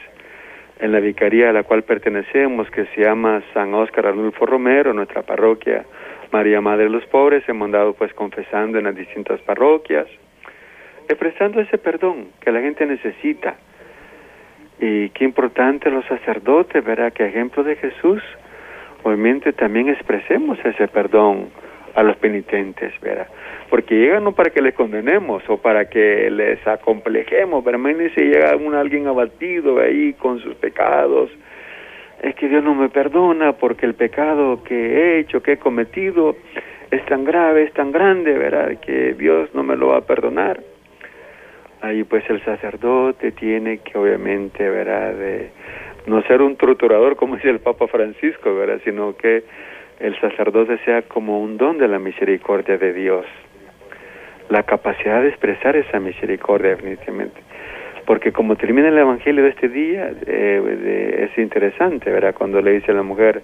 en 0.79 0.91
la 0.91 0.99
vicaría 0.99 1.49
a 1.49 1.53
la 1.53 1.63
cual 1.63 1.83
pertenecemos, 1.83 2.69
que 2.71 2.85
se 2.87 3.01
llama 3.01 3.43
San 3.53 3.73
Óscar 3.73 4.07
Arnulfo 4.07 4.45
Romero, 4.45 4.93
nuestra 4.93 5.21
parroquia 5.21 5.85
María 6.31 6.61
Madre 6.61 6.85
de 6.85 6.89
los 6.89 7.05
Pobres. 7.05 7.47
Hemos 7.47 7.65
andado, 7.65 7.93
pues, 7.93 8.13
confesando 8.13 8.79
en 8.79 8.85
las 8.85 8.95
distintas 8.95 9.39
parroquias, 9.41 10.07
expresando 11.07 11.61
ese 11.61 11.77
perdón 11.77 12.29
que 12.41 12.51
la 12.51 12.61
gente 12.61 12.85
necesita 12.85 13.55
y 14.81 15.09
qué 15.11 15.25
importante 15.25 15.91
los 15.91 16.03
sacerdotes, 16.05 16.83
¿verdad? 16.83 17.13
Que 17.13 17.27
ejemplo 17.27 17.63
de 17.63 17.75
Jesús, 17.75 18.21
obviamente 19.03 19.53
también 19.53 19.89
expresemos 19.89 20.57
ese 20.65 20.87
perdón 20.87 21.49
a 21.93 22.01
los 22.01 22.17
penitentes, 22.17 22.91
¿verdad? 22.99 23.27
Porque 23.69 23.95
llegan 23.95 24.23
no 24.23 24.31
para 24.31 24.49
que 24.49 24.61
les 24.61 24.73
condenemos 24.73 25.43
o 25.47 25.57
para 25.57 25.87
que 25.87 26.31
les 26.31 26.65
acomplejemos, 26.67 27.63
pero 27.63 27.79
si 28.15 28.21
llega 28.21 28.55
un, 28.55 28.73
alguien 28.73 29.07
abatido 29.07 29.79
ahí 29.79 30.13
con 30.13 30.39
sus 30.39 30.55
pecados, 30.55 31.29
es 32.23 32.33
que 32.35 32.49
Dios 32.49 32.63
no 32.63 32.73
me 32.73 32.89
perdona 32.89 33.53
porque 33.53 33.85
el 33.85 33.93
pecado 33.93 34.63
que 34.63 34.75
he 34.75 35.19
hecho, 35.19 35.43
que 35.43 35.53
he 35.53 35.57
cometido, 35.57 36.35
es 36.89 37.05
tan 37.05 37.23
grave, 37.23 37.63
es 37.63 37.73
tan 37.73 37.91
grande, 37.91 38.33
¿verdad? 38.33 38.79
Que 38.79 39.13
Dios 39.13 39.53
no 39.53 39.61
me 39.61 39.75
lo 39.75 39.89
va 39.89 39.97
a 39.97 40.01
perdonar 40.01 40.70
ahí 41.81 42.03
pues 42.03 42.23
el 42.29 42.43
sacerdote 42.43 43.31
tiene 43.31 43.79
que 43.79 43.97
obviamente, 43.97 44.69
¿verdad? 44.69 45.13
De 45.13 45.49
no 46.05 46.21
ser 46.23 46.41
un 46.41 46.55
torturador 46.55 47.15
como 47.15 47.35
dice 47.35 47.49
el 47.49 47.59
Papa 47.59 47.87
Francisco, 47.87 48.55
¿verdad? 48.55 48.79
Sino 48.83 49.15
que 49.15 49.43
el 49.99 50.19
sacerdote 50.19 50.77
sea 50.85 51.03
como 51.03 51.41
un 51.41 51.57
don 51.57 51.77
de 51.77 51.87
la 51.87 51.99
misericordia 51.99 52.77
de 52.77 52.93
Dios. 52.93 53.25
La 54.49 54.63
capacidad 54.63 55.21
de 55.21 55.29
expresar 55.29 55.75
esa 55.75 55.99
misericordia 55.99 56.71
definitivamente. 56.71 57.39
Porque 58.05 58.31
como 58.31 58.55
termina 58.55 58.87
el 58.89 58.97
Evangelio 58.97 59.43
de 59.43 59.49
este 59.49 59.69
día, 59.69 60.11
eh, 60.25 61.29
es 61.29 61.37
interesante, 61.37 62.11
¿verdad? 62.11 62.33
Cuando 62.33 62.61
le 62.61 62.71
dice 62.71 62.91
a 62.91 62.95
la 62.95 63.03
mujer, 63.03 63.41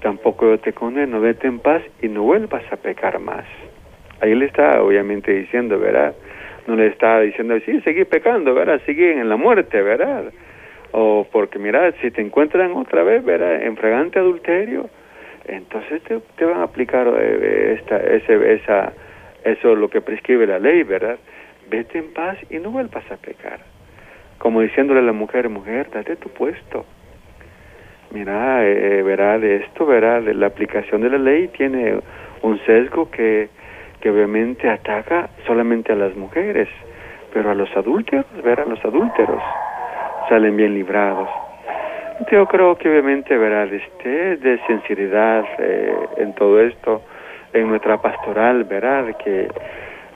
tampoco 0.00 0.50
yo 0.50 0.58
te 0.58 0.72
condeno, 0.72 1.20
vete 1.20 1.48
en 1.48 1.58
paz 1.58 1.82
y 2.00 2.08
no 2.08 2.22
vuelvas 2.22 2.62
a 2.72 2.76
pecar 2.76 3.18
más. 3.18 3.44
Ahí 4.20 4.34
le 4.34 4.46
está 4.46 4.80
obviamente 4.82 5.32
diciendo, 5.32 5.78
¿verdad? 5.78 6.14
No 6.66 6.76
le 6.76 6.88
está 6.88 7.20
diciendo, 7.20 7.58
sí, 7.64 7.80
seguí 7.82 8.04
pecando, 8.04 8.54
¿verdad? 8.54 8.80
Sigue 8.86 9.12
en 9.12 9.28
la 9.28 9.36
muerte, 9.36 9.80
¿verdad? 9.82 10.32
O 10.92 11.26
porque, 11.30 11.58
mira, 11.58 11.92
si 12.00 12.10
te 12.10 12.20
encuentran 12.20 12.72
otra 12.72 13.02
vez, 13.02 13.24
¿verdad? 13.24 13.62
En 13.62 13.76
fragante 13.76 14.18
adulterio, 14.18 14.88
entonces 15.46 16.02
te, 16.02 16.18
te 16.36 16.44
van 16.44 16.58
a 16.58 16.64
aplicar 16.64 17.06
eh, 17.18 17.78
esta, 17.78 17.98
ese, 17.98 18.54
esa, 18.54 18.92
eso 19.44 19.74
lo 19.74 19.88
que 19.88 20.00
prescribe 20.00 20.46
la 20.46 20.58
ley, 20.58 20.82
¿verdad? 20.82 21.18
Vete 21.70 21.98
en 21.98 22.12
paz 22.12 22.38
y 22.50 22.58
no 22.58 22.70
vuelvas 22.70 23.08
a 23.10 23.16
pecar. 23.16 23.60
Como 24.38 24.60
diciéndole 24.60 25.00
a 25.00 25.04
la 25.04 25.12
mujer, 25.12 25.48
mujer, 25.48 25.88
date 25.90 26.16
tu 26.16 26.28
puesto. 26.30 26.84
Mira, 28.10 28.66
eh, 28.66 29.02
verá 29.02 29.38
de 29.38 29.56
esto, 29.56 29.86
verá 29.86 30.20
la 30.20 30.46
aplicación 30.46 31.02
de 31.02 31.10
la 31.10 31.18
ley 31.18 31.48
tiene 31.48 31.98
un 32.42 32.58
sesgo 32.64 33.10
que 33.10 33.48
que 34.06 34.10
obviamente 34.12 34.70
ataca 34.70 35.30
solamente 35.48 35.90
a 35.90 35.96
las 35.96 36.14
mujeres, 36.14 36.68
pero 37.34 37.50
a 37.50 37.54
los 37.56 37.68
adúlteros, 37.76 38.24
ver 38.44 38.60
a 38.60 38.64
los 38.64 38.78
adúlteros, 38.84 39.42
salen 40.28 40.56
bien 40.56 40.74
librados. 40.74 41.28
Yo 42.30 42.46
creo 42.46 42.78
que 42.78 42.88
obviamente, 42.88 43.36
verá, 43.36 43.64
este, 43.64 44.36
de 44.36 44.60
sinceridad 44.68 45.44
eh, 45.58 45.92
en 46.18 46.36
todo 46.36 46.60
esto, 46.60 47.02
en 47.52 47.68
nuestra 47.68 48.00
pastoral, 48.00 48.62
verá, 48.62 49.04
que, 49.24 49.48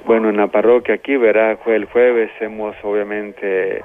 bueno, 0.04 0.28
en 0.28 0.36
la 0.36 0.46
parroquia 0.46 0.94
aquí, 0.94 1.16
verá, 1.16 1.58
el 1.66 1.86
jueves, 1.86 2.30
hemos 2.38 2.76
obviamente 2.84 3.82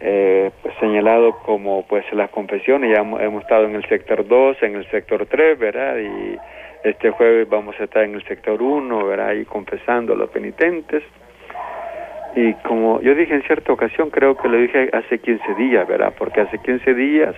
eh, 0.00 0.50
señalado 0.80 1.38
como 1.46 1.86
pues 1.86 2.04
las 2.12 2.28
confesiones, 2.28 2.94
ya 2.94 3.00
hemos, 3.00 3.22
hemos 3.22 3.42
estado 3.44 3.64
en 3.64 3.74
el 3.74 3.88
sector 3.88 4.28
2, 4.28 4.62
en 4.64 4.76
el 4.76 4.90
sector 4.90 5.24
3, 5.24 5.58
¿verdad? 5.58 5.96
Y 5.96 6.36
este 6.82 7.10
jueves 7.10 7.48
vamos 7.48 7.78
a 7.78 7.84
estar 7.84 8.04
en 8.04 8.14
el 8.14 8.24
sector 8.24 8.60
1, 8.62 9.06
¿verdad? 9.06 9.28
Ahí 9.28 9.44
confesando 9.44 10.14
a 10.14 10.16
los 10.16 10.30
penitentes. 10.30 11.02
Y 12.34 12.54
como 12.54 13.00
yo 13.00 13.14
dije 13.14 13.34
en 13.34 13.42
cierta 13.42 13.72
ocasión, 13.72 14.10
creo 14.10 14.36
que 14.36 14.48
lo 14.48 14.56
dije 14.56 14.88
hace 14.92 15.18
15 15.18 15.54
días, 15.54 15.86
¿verdad? 15.86 16.14
Porque 16.16 16.40
hace 16.40 16.58
15 16.58 16.94
días 16.94 17.34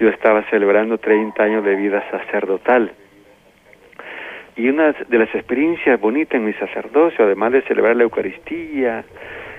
yo 0.00 0.08
estaba 0.08 0.42
celebrando 0.50 0.98
30 0.98 1.42
años 1.42 1.64
de 1.64 1.74
vida 1.76 2.02
sacerdotal. 2.10 2.92
Y 4.56 4.68
una 4.68 4.92
de 4.92 5.18
las 5.18 5.34
experiencias 5.34 6.00
bonitas 6.00 6.34
en 6.34 6.46
mi 6.46 6.54
sacerdocio, 6.54 7.24
además 7.24 7.52
de 7.52 7.62
celebrar 7.62 7.94
la 7.94 8.04
Eucaristía, 8.04 9.04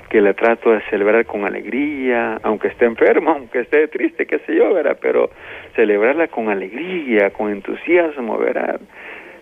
que 0.09 0.21
la 0.21 0.33
trato 0.33 0.71
de 0.71 0.81
celebrar 0.89 1.25
con 1.25 1.45
alegría, 1.45 2.39
aunque 2.43 2.69
esté 2.69 2.85
enfermo, 2.85 3.31
aunque 3.35 3.59
esté 3.59 3.87
triste, 3.87 4.25
qué 4.25 4.39
sé 4.39 4.55
yo, 4.55 4.73
¿verdad? 4.73 4.97
Pero 5.01 5.29
celebrarla 5.75 6.27
con 6.27 6.49
alegría, 6.49 7.31
con 7.31 7.51
entusiasmo, 7.51 8.37
¿verdad? 8.37 8.79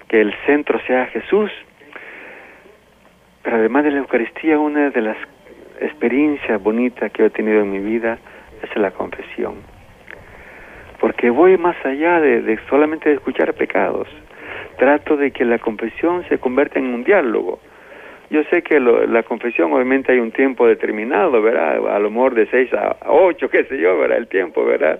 Que 0.07 0.21
el 0.21 0.33
centro 0.45 0.79
sea 0.87 1.07
Jesús. 1.07 1.51
Pero 3.43 3.57
además 3.57 3.83
de 3.83 3.91
la 3.91 3.99
Eucaristía, 3.99 4.57
una 4.57 4.89
de 4.89 5.01
las 5.01 5.17
experiencias 5.79 6.61
bonitas 6.61 7.11
que 7.11 7.25
he 7.25 7.29
tenido 7.29 7.61
en 7.61 7.71
mi 7.71 7.79
vida 7.79 8.17
es 8.63 8.75
la 8.75 8.91
confesión. 8.91 9.55
Porque 10.99 11.29
voy 11.29 11.57
más 11.57 11.75
allá 11.85 12.19
de, 12.19 12.41
de 12.41 12.57
solamente 12.69 13.11
escuchar 13.11 13.53
pecados. 13.53 14.07
Trato 14.77 15.15
de 15.15 15.31
que 15.31 15.45
la 15.45 15.59
confesión 15.59 16.27
se 16.27 16.39
convierta 16.39 16.79
en 16.79 16.85
un 16.85 17.03
diálogo 17.03 17.59
yo 18.35 18.43
sé 18.49 18.61
que 18.63 18.81
la 18.81 19.23
confesión 19.23 19.71
obviamente 19.71 20.11
hay 20.11 20.19
un 20.19 20.31
tiempo 20.31 20.67
determinado, 20.67 21.41
¿verdad? 21.41 21.87
A 21.87 21.99
lo 21.99 22.11
mejor 22.11 22.35
de 22.35 22.45
seis 22.47 22.69
a 22.73 22.97
ocho, 23.05 23.49
qué 23.53 23.63
sé 23.63 23.77
yo, 23.77 23.97
¿verdad? 23.97 24.17
El 24.17 24.27
tiempo, 24.27 24.65
¿verdad? 24.65 24.99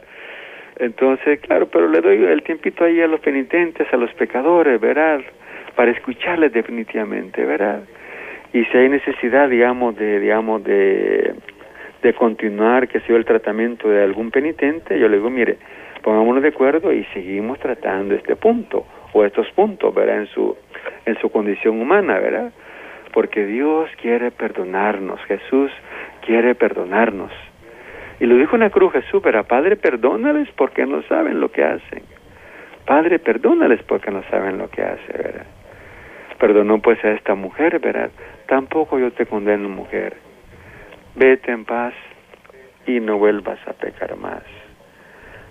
Entonces, 0.78 1.40
claro, 1.42 1.68
pero 1.68 1.90
le 1.90 2.00
doy 2.00 2.24
el 2.24 2.44
tiempito 2.44 2.86
ahí 2.86 3.02
a 3.02 3.08
los 3.08 3.20
penitentes, 3.20 3.88
a 3.94 3.98
los 3.98 4.14
pecadores, 4.14 4.80
¿verdad? 4.80 5.20
Para 5.76 5.92
escucharles 5.92 6.54
definitivamente, 6.54 7.44
¿verdad? 7.44 7.82
Y 8.54 8.64
si 8.66 8.78
hay 8.78 8.88
necesidad, 8.88 9.50
digamos, 9.50 9.98
de, 9.98 10.20
digamos, 10.22 10.64
de, 10.64 11.34
de 12.02 12.14
continuar, 12.14 12.88
que 12.88 13.02
sea 13.02 13.18
el 13.18 13.26
tratamiento 13.26 13.90
de 13.90 14.02
algún 14.02 14.32
penitente, 14.32 14.98
yo 14.98 15.10
le 15.10 15.18
digo, 15.18 15.30
mire, 15.30 15.58
pongámonos 16.04 16.42
de 16.42 16.50
acuerdo 16.50 16.94
y 16.94 17.04
seguimos 17.14 17.60
tratando 17.60 18.16
este 18.16 18.38
punto 18.38 18.86
o 19.12 19.26
estos 19.26 19.50
puntos, 19.52 19.94
¿verdad? 19.94 20.20
En 20.22 20.28
su, 20.28 20.56
en 21.06 21.18
su 21.20 21.30
condición 21.30 21.82
humana, 21.82 22.20
¿verdad? 22.20 22.52
Porque 23.16 23.46
Dios 23.46 23.90
quiere 24.02 24.30
perdonarnos, 24.30 25.22
Jesús 25.22 25.72
quiere 26.26 26.54
perdonarnos. 26.54 27.32
Y 28.20 28.26
lo 28.26 28.36
dijo 28.36 28.58
en 28.58 28.62
la 28.64 28.70
cruz 28.70 28.92
Jesús, 28.92 29.22
pero 29.24 29.42
Padre, 29.46 29.78
perdónales 29.78 30.50
porque 30.58 30.86
no 30.86 31.02
saben 31.04 31.40
lo 31.40 31.50
que 31.50 31.64
hacen. 31.64 32.04
Padre, 32.86 33.20
perdónales 33.20 33.82
porque 33.84 34.12
no 34.12 34.22
saben 34.30 34.58
lo 34.58 34.70
que 34.70 34.82
hacen, 34.82 35.16
¿verdad? 35.18 35.46
Perdonó 36.40 36.80
pues 36.80 37.02
a 37.06 37.12
esta 37.12 37.36
mujer, 37.36 37.80
¿verdad? 37.80 38.12
Tampoco 38.48 39.00
yo 39.00 39.12
te 39.14 39.26
condeno, 39.26 39.70
mujer. 39.70 40.18
Vete 41.16 41.54
en 41.54 41.64
paz 41.64 41.94
y 42.86 43.00
no 43.00 43.18
vuelvas 43.18 43.60
a 43.66 43.72
pecar 43.72 44.18
más. 44.18 44.44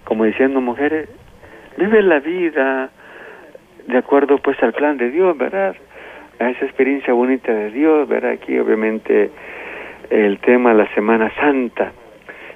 Como 0.05 0.25
diciendo, 0.25 0.61
mujeres, 0.61 1.09
vive 1.79 2.03
la 2.03 2.21
vida 2.21 2.91
de 3.87 3.97
acuerdo 3.97 4.37
pues 4.37 4.63
al 4.63 4.75
plan 4.75 4.99
de 4.99 5.11
Dios, 5.11 5.37
¿verdad? 5.39 5.75
A 6.39 6.51
esa 6.51 6.65
experiencia 6.65 7.13
bonita 7.13 7.53
de 7.53 7.71
Dios, 7.71 8.09
¿verdad? 8.09 8.33
Aquí 8.33 8.59
obviamente 8.59 9.31
el 10.11 10.39
tema 10.41 10.71
de 10.71 10.79
la 10.85 10.95
Semana 10.95 11.33
Santa 11.37 11.93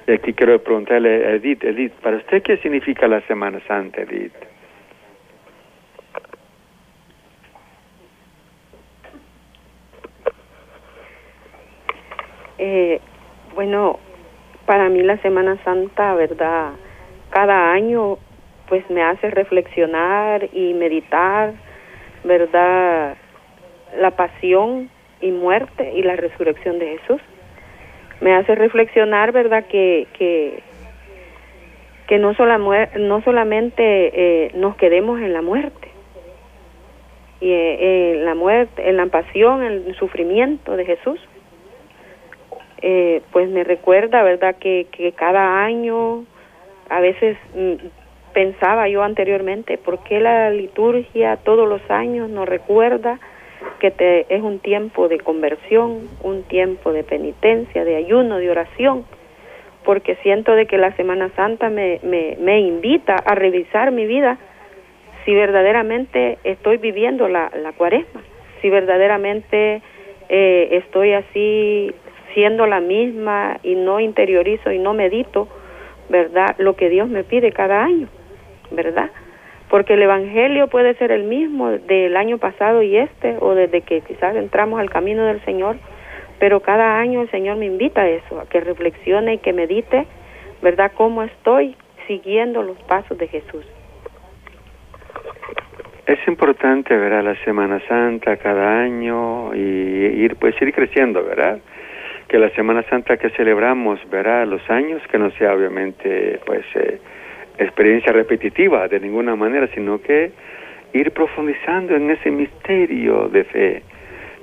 y 0.09 0.11
aquí 0.11 0.33
quiero 0.33 0.57
preguntarle 0.63 1.23
a 1.23 1.31
Edith, 1.33 1.63
Edith, 1.63 1.93
¿para 2.01 2.17
usted 2.17 2.41
qué 2.41 2.57
significa 2.57 3.07
la 3.07 3.21
Semana 3.27 3.59
Santa, 3.67 4.01
Edith? 4.01 4.33
Eh, 12.57 12.99
bueno, 13.53 13.99
para 14.65 14.89
mí 14.89 15.03
la 15.03 15.17
Semana 15.17 15.63
Santa, 15.63 16.15
¿verdad? 16.15 16.71
Cada 17.29 17.71
año 17.71 18.17
pues 18.67 18.89
me 18.89 19.03
hace 19.03 19.29
reflexionar 19.29 20.49
y 20.51 20.73
meditar, 20.73 21.53
¿verdad? 22.23 23.15
La 23.97 24.11
pasión 24.11 24.89
y 25.21 25.31
muerte 25.31 25.93
y 25.95 26.03
la 26.03 26.15
resurrección 26.15 26.79
de 26.79 26.97
Jesús 26.97 27.21
me 28.21 28.35
hace 28.35 28.55
reflexionar, 28.55 29.31
¿verdad? 29.31 29.65
Que, 29.67 30.07
que, 30.17 30.61
que 32.07 32.17
no, 32.17 32.33
sola 32.35 32.57
no 32.57 33.21
solamente 33.23 33.83
eh, 33.83 34.51
nos 34.55 34.75
quedemos 34.75 35.21
en 35.21 35.33
la 35.33 35.41
muerte, 35.41 35.89
y 37.41 37.51
eh, 37.51 38.15
en 38.15 38.25
la 38.25 38.35
muerte, 38.35 38.89
en 38.89 38.97
la 38.97 39.05
pasión, 39.05 39.63
en 39.63 39.87
el 39.87 39.95
sufrimiento 39.95 40.75
de 40.75 40.85
Jesús, 40.85 41.19
eh, 42.81 43.21
pues 43.31 43.49
me 43.49 43.63
recuerda, 43.63 44.23
¿verdad? 44.23 44.55
Que, 44.55 44.87
que 44.91 45.11
cada 45.13 45.63
año, 45.63 46.25
a 46.89 46.99
veces 46.99 47.37
mm, 47.55 47.87
pensaba 48.33 48.87
yo 48.89 49.03
anteriormente, 49.03 49.77
¿por 49.77 50.03
qué 50.03 50.19
la 50.19 50.49
liturgia 50.49 51.37
todos 51.37 51.67
los 51.67 51.81
años 51.89 52.29
nos 52.29 52.47
recuerda 52.47 53.19
que 53.79 53.91
te, 53.91 54.25
es 54.33 54.41
un 54.41 54.59
tiempo 54.59 55.07
de 55.07 55.19
conversión, 55.19 56.07
un 56.21 56.43
tiempo 56.43 56.93
de 56.93 57.03
penitencia, 57.03 57.83
de 57.83 57.95
ayuno, 57.95 58.37
de 58.37 58.51
oración, 58.51 59.05
porque 59.83 60.15
siento 60.17 60.53
de 60.53 60.67
que 60.67 60.77
la 60.77 60.95
Semana 60.95 61.29
Santa 61.35 61.69
me, 61.69 61.99
me, 62.03 62.37
me 62.39 62.59
invita 62.59 63.15
a 63.15 63.35
revisar 63.35 63.91
mi 63.91 64.05
vida 64.05 64.37
si 65.25 65.33
verdaderamente 65.33 66.37
estoy 66.43 66.77
viviendo 66.77 67.27
la, 67.27 67.51
la 67.61 67.71
cuaresma, 67.73 68.21
si 68.61 68.69
verdaderamente 68.69 69.81
eh, 70.29 70.69
estoy 70.71 71.13
así 71.13 71.93
siendo 72.33 72.65
la 72.65 72.79
misma 72.79 73.59
y 73.63 73.75
no 73.75 73.99
interiorizo 73.99 74.71
y 74.71 74.79
no 74.79 74.93
medito, 74.93 75.47
¿verdad? 76.09 76.55
Lo 76.57 76.75
que 76.75 76.89
Dios 76.89 77.09
me 77.09 77.23
pide 77.23 77.51
cada 77.51 77.83
año, 77.83 78.07
¿verdad? 78.71 79.09
Porque 79.69 79.93
el 79.93 80.01
Evangelio 80.01 80.67
puede 80.67 80.95
ser 80.95 81.11
el 81.11 81.23
mismo 81.23 81.69
del 81.69 82.17
año 82.17 82.39
pasado 82.39 82.81
y 82.81 82.97
este, 82.97 83.37
o 83.39 83.53
desde 83.53 83.81
que 83.81 84.01
quizás 84.01 84.35
entramos 84.35 84.79
al 84.79 84.89
camino 84.89 85.23
del 85.25 85.43
Señor, 85.45 85.77
pero 86.39 86.61
cada 86.61 86.97
año 86.99 87.21
el 87.21 87.29
Señor 87.29 87.57
me 87.57 87.65
invita 87.65 88.01
a 88.01 88.09
eso, 88.09 88.39
a 88.39 88.49
que 88.49 88.61
reflexione 88.61 89.35
y 89.35 89.37
que 89.37 89.53
medite, 89.53 90.07
¿verdad?, 90.61 90.91
cómo 90.95 91.21
estoy 91.23 91.75
siguiendo 92.07 92.63
los 92.63 92.77
pasos 92.83 93.17
de 93.17 93.27
Jesús. 93.27 93.65
Es 96.07 96.19
importante, 96.27 96.95
¿verdad?, 96.95 97.23
la 97.23 97.35
Semana 97.45 97.79
Santa 97.87 98.37
cada 98.37 98.81
año 98.81 99.53
y 99.53 99.59
ir, 99.59 100.35
pues 100.37 100.59
ir 100.61 100.73
creciendo, 100.73 101.23
¿verdad? 101.23 101.59
Que 102.27 102.39
la 102.39 102.49
Semana 102.51 102.81
Santa 102.89 103.17
que 103.17 103.29
celebramos, 103.31 103.99
¿verdad?, 104.09 104.47
los 104.47 104.67
años, 104.71 105.03
que 105.11 105.19
no 105.19 105.29
sea 105.31 105.53
obviamente, 105.53 106.39
pues, 106.45 106.65
eh, 106.73 106.99
experiencia 107.59 108.11
repetitiva 108.11 108.87
de 108.87 108.99
ninguna 108.99 109.35
manera, 109.35 109.67
sino 109.73 110.01
que 110.01 110.31
ir 110.93 111.11
profundizando 111.11 111.95
en 111.95 112.09
ese 112.09 112.31
misterio 112.31 113.27
de 113.29 113.43
fe, 113.43 113.83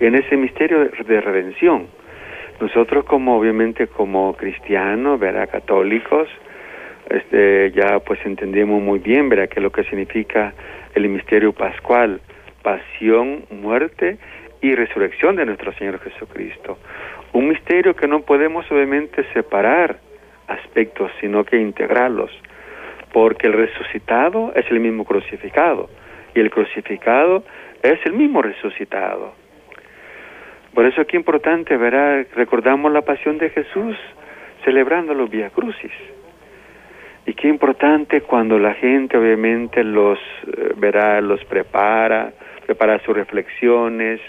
en 0.01 0.15
ese 0.15 0.37
misterio 0.37 0.85
de 0.85 1.21
redención. 1.21 1.89
Nosotros 2.61 3.05
como 3.05 3.37
obviamente 3.37 3.87
como 3.87 4.35
cristianos, 4.37 5.19
¿verdad? 5.19 5.49
católicos, 5.51 6.29
este 7.11 7.73
ya 7.73 7.99
pues 8.01 8.21
entendemos 8.25 8.83
muy 8.83 8.99
bien, 8.99 9.29
¿verdad? 9.29 9.49
qué 9.49 9.61
es 9.61 9.63
lo 9.63 9.73
que 9.73 9.85
significa 9.85 10.53
el 10.95 11.09
misterio 11.09 11.53
pascual, 11.53 12.21
pasión, 12.63 13.45
muerte 13.51 14.19
y 14.61 14.75
resurrección 14.75 15.37
de 15.37 15.47
nuestro 15.47 15.73
Señor 15.75 16.01
Jesucristo. 16.01 16.79
Un 17.33 17.49
misterio 17.49 17.95
que 17.95 18.09
no 18.09 18.23
podemos 18.23 18.71
obviamente 18.71 19.25
separar 19.33 19.99
aspectos, 20.49 21.11
sino 21.21 21.45
que 21.45 21.59
integrarlos 21.59 22.31
porque 23.17 23.47
el 23.47 23.55
resucitado 23.55 24.53
es 24.55 24.71
el 24.71 24.79
mismo 24.79 25.07
crucificado 25.07 25.89
y 26.35 26.41
el 26.41 26.51
crucificado 26.51 27.45
es 27.83 27.99
el 28.05 28.13
mismo 28.13 28.43
resucitado. 28.43 29.33
Por 30.75 30.85
eso 30.85 31.01
aquí 31.01 31.17
importante, 31.17 31.79
verá, 31.79 32.27
recordamos 32.35 32.93
la 32.93 33.01
pasión 33.01 33.39
de 33.39 33.49
Jesús 33.49 33.97
celebrando 34.67 35.15
los 35.15 35.31
Via 35.31 35.49
Crucis. 35.49 35.95
Y 37.25 37.33
qué 37.33 37.49
importante 37.49 38.21
cuando 38.21 38.59
la 38.59 38.75
gente 38.75 39.17
obviamente 39.17 39.83
los 39.83 40.19
eh, 40.49 40.75
verá, 40.77 41.19
los 41.23 41.43
prepara, 41.47 42.35
prepara 42.67 42.99
sus 42.99 43.17
reflexiones, 43.17 44.21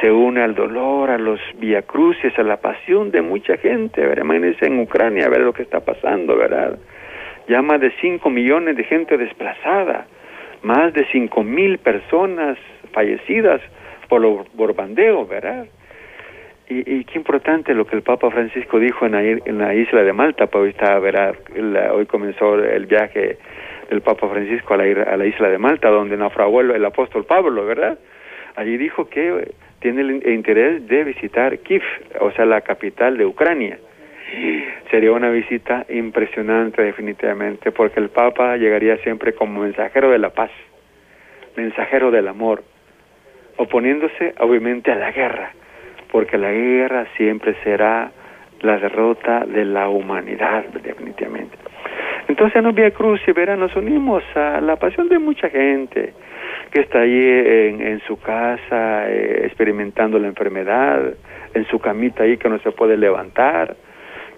se 0.00 0.12
une 0.12 0.40
al 0.40 0.54
dolor, 0.54 1.10
a 1.10 1.18
los 1.18 1.40
Via 1.56 1.82
Crucis, 1.82 2.38
a 2.38 2.44
la 2.44 2.58
pasión 2.58 3.10
de 3.10 3.22
mucha 3.22 3.56
gente, 3.56 4.06
¿verdad? 4.06 4.22
Imagínense 4.22 4.66
en 4.66 4.78
Ucrania, 4.78 5.28
ver 5.28 5.40
lo 5.40 5.52
que 5.52 5.62
está 5.62 5.80
pasando, 5.80 6.36
¿verdad? 6.36 6.78
Ya 7.48 7.62
más 7.62 7.80
de 7.80 7.90
5 8.00 8.28
millones 8.30 8.76
de 8.76 8.84
gente 8.84 9.16
desplazada, 9.16 10.06
más 10.62 10.92
de 10.92 11.06
5 11.10 11.42
mil 11.42 11.78
personas 11.78 12.58
fallecidas 12.92 13.60
por 14.08 14.20
los 14.20 14.52
borbandeos, 14.54 15.28
¿verdad? 15.28 15.66
Y, 16.70 17.04
qué 17.04 17.18
importante 17.18 17.72
lo 17.72 17.86
que 17.86 17.96
el 17.96 18.02
Papa 18.02 18.30
Francisco 18.30 18.78
dijo 18.78 19.06
en 19.06 19.12
la, 19.12 19.22
en 19.22 19.56
la 19.56 19.74
isla 19.74 20.02
de 20.02 20.12
Malta, 20.12 20.48
pues 20.48 20.64
hoy, 20.64 20.68
está, 20.70 20.98
¿verdad? 20.98 21.34
hoy 21.94 22.04
comenzó 22.04 22.56
el 22.62 22.84
viaje 22.84 23.38
del 23.88 24.02
Papa 24.02 24.28
Francisco 24.28 24.74
a 24.74 24.76
la, 24.76 25.02
a 25.04 25.16
la 25.16 25.24
isla 25.24 25.48
de 25.48 25.56
Malta, 25.56 25.88
donde 25.88 26.18
naufragó 26.18 26.60
el, 26.60 26.72
el 26.72 26.84
apóstol 26.84 27.24
Pablo, 27.24 27.64
¿verdad? 27.64 27.98
Allí 28.54 28.76
dijo 28.76 29.08
que 29.08 29.54
tiene 29.80 30.02
el 30.02 30.28
interés 30.30 30.86
de 30.86 31.04
visitar 31.04 31.58
Kiev, 31.60 31.82
o 32.20 32.30
sea, 32.32 32.44
la 32.44 32.60
capital 32.60 33.16
de 33.16 33.24
Ucrania 33.24 33.78
Sería 34.90 35.12
una 35.12 35.30
visita 35.30 35.84
impresionante 35.90 36.82
definitivamente, 36.82 37.72
porque 37.72 38.00
el 38.00 38.08
Papa 38.08 38.56
llegaría 38.56 38.96
siempre 38.98 39.34
como 39.34 39.62
mensajero 39.62 40.10
de 40.10 40.18
la 40.18 40.30
paz, 40.30 40.50
mensajero 41.56 42.10
del 42.10 42.26
amor, 42.28 42.62
oponiéndose 43.58 44.34
obviamente 44.38 44.90
a 44.90 44.96
la 44.96 45.10
guerra, 45.12 45.52
porque 46.10 46.38
la 46.38 46.50
guerra 46.50 47.06
siempre 47.16 47.54
será 47.62 48.10
la 48.62 48.78
derrota 48.78 49.44
de 49.44 49.64
la 49.64 49.88
humanidad 49.88 50.64
definitivamente. 50.82 51.56
Entonces 52.28 52.56
en 52.62 52.74
Via 52.74 52.90
Cruz 52.90 53.20
y 53.26 53.32
nos 53.32 53.74
unimos 53.76 54.22
a 54.34 54.60
la 54.60 54.76
pasión 54.76 55.08
de 55.08 55.18
mucha 55.18 55.48
gente 55.48 56.12
que 56.70 56.80
está 56.80 57.00
ahí 57.00 57.10
en, 57.10 57.80
en 57.80 58.00
su 58.00 58.18
casa 58.20 59.08
eh, 59.08 59.42
experimentando 59.44 60.18
la 60.18 60.28
enfermedad, 60.28 61.14
en 61.54 61.66
su 61.66 61.78
camita 61.78 62.24
ahí 62.24 62.36
que 62.36 62.48
no 62.48 62.58
se 62.58 62.70
puede 62.72 62.96
levantar, 62.96 63.76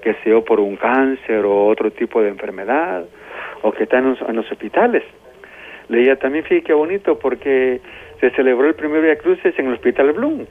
que 0.00 0.14
sea 0.24 0.40
por 0.40 0.60
un 0.60 0.76
cáncer 0.76 1.44
o 1.44 1.66
otro 1.66 1.90
tipo 1.90 2.22
de 2.22 2.28
enfermedad, 2.28 3.04
o 3.62 3.72
que 3.72 3.84
están 3.84 4.16
en 4.28 4.36
los, 4.36 4.50
hospitales. 4.50 5.02
Leía 5.88 6.16
también, 6.16 6.44
fíjate 6.44 6.66
qué 6.66 6.72
bonito, 6.72 7.18
porque 7.18 7.80
se 8.20 8.30
celebró 8.30 8.68
el 8.68 8.74
primer 8.74 9.02
Via 9.02 9.16
Cruces 9.16 9.58
en 9.58 9.66
el 9.66 9.74
Hospital 9.74 10.12
Bloom. 10.12 10.46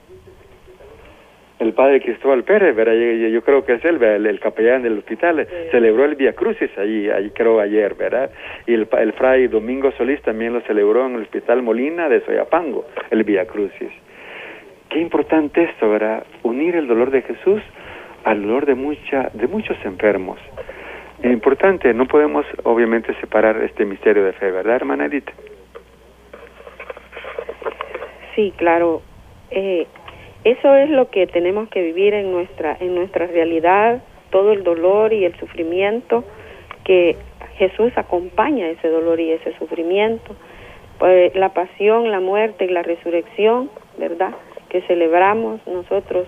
El 1.59 1.73
padre 1.73 1.99
Cristóbal 1.99 2.43
Pérez, 2.43 2.73
¿verdad? 2.73 2.93
Yo, 2.93 3.41
creo 3.41 3.65
que 3.65 3.73
es 3.73 3.85
él, 3.85 4.01
el, 4.01 4.39
capellán 4.39 4.81
del 4.81 4.97
hospital, 4.97 5.45
celebró 5.71 6.05
el 6.05 6.15
Via 6.15 6.33
Crucis 6.33 6.69
allí, 6.77 7.09
allí 7.09 7.31
creo 7.31 7.59
ayer, 7.59 7.95
¿verdad? 7.95 8.31
Y 8.65 8.73
el, 8.73 8.87
el 8.97 9.13
fray 9.13 9.47
Domingo 9.47 9.91
Solís 9.91 10.21
también 10.21 10.53
lo 10.53 10.61
celebró 10.61 11.05
en 11.05 11.15
el 11.15 11.23
Hospital 11.23 11.61
Molina 11.61 12.07
de 12.07 12.21
Soyapango, 12.21 12.85
el 13.11 13.23
Via 13.23 13.45
Crucis. 13.45 13.91
Qué 14.89 14.99
importante 14.99 15.63
esto, 15.63 15.89
¿verdad? 15.89 16.25
Unir 16.43 16.75
el 16.75 16.87
dolor 16.87 17.11
de 17.11 17.21
Jesús 17.21 17.61
al 18.23 18.41
dolor 18.41 18.65
de, 18.65 18.75
mucha, 18.75 19.29
de 19.33 19.47
muchos 19.47 19.77
enfermos. 19.83 20.39
Importante, 21.23 21.93
no 21.93 22.05
podemos 22.07 22.45
obviamente 22.63 23.13
separar 23.19 23.61
este 23.63 23.85
misterio 23.85 24.23
de 24.23 24.33
fe, 24.33 24.51
¿verdad, 24.51 24.77
hermana 24.77 25.05
Edith? 25.05 25.29
Sí, 28.35 28.53
claro. 28.55 29.01
Eh, 29.51 29.85
eso 30.45 30.73
es 30.75 30.89
lo 30.89 31.09
que 31.09 31.27
tenemos 31.27 31.67
que 31.69 31.81
vivir 31.81 32.13
en 32.13 32.31
nuestra, 32.31 32.77
en 32.79 32.95
nuestra 32.95 33.27
realidad, 33.27 34.01
todo 34.29 34.53
el 34.53 34.63
dolor 34.63 35.11
y 35.11 35.25
el 35.25 35.35
sufrimiento 35.37 36.23
que 36.85 37.17
Jesús 37.57 37.91
acompaña 37.97 38.69
ese 38.69 38.87
dolor 38.87 39.19
y 39.19 39.31
ese 39.31 39.57
sufrimiento. 39.57 40.35
Pues 40.97 41.35
la 41.35 41.49
pasión, 41.49 42.11
la 42.11 42.21
muerte 42.21 42.65
y 42.65 42.69
la 42.69 42.81
resurrección, 42.81 43.69
¿verdad? 43.97 44.31
Que 44.69 44.81
celebramos 44.83 45.59
nosotros 45.67 46.25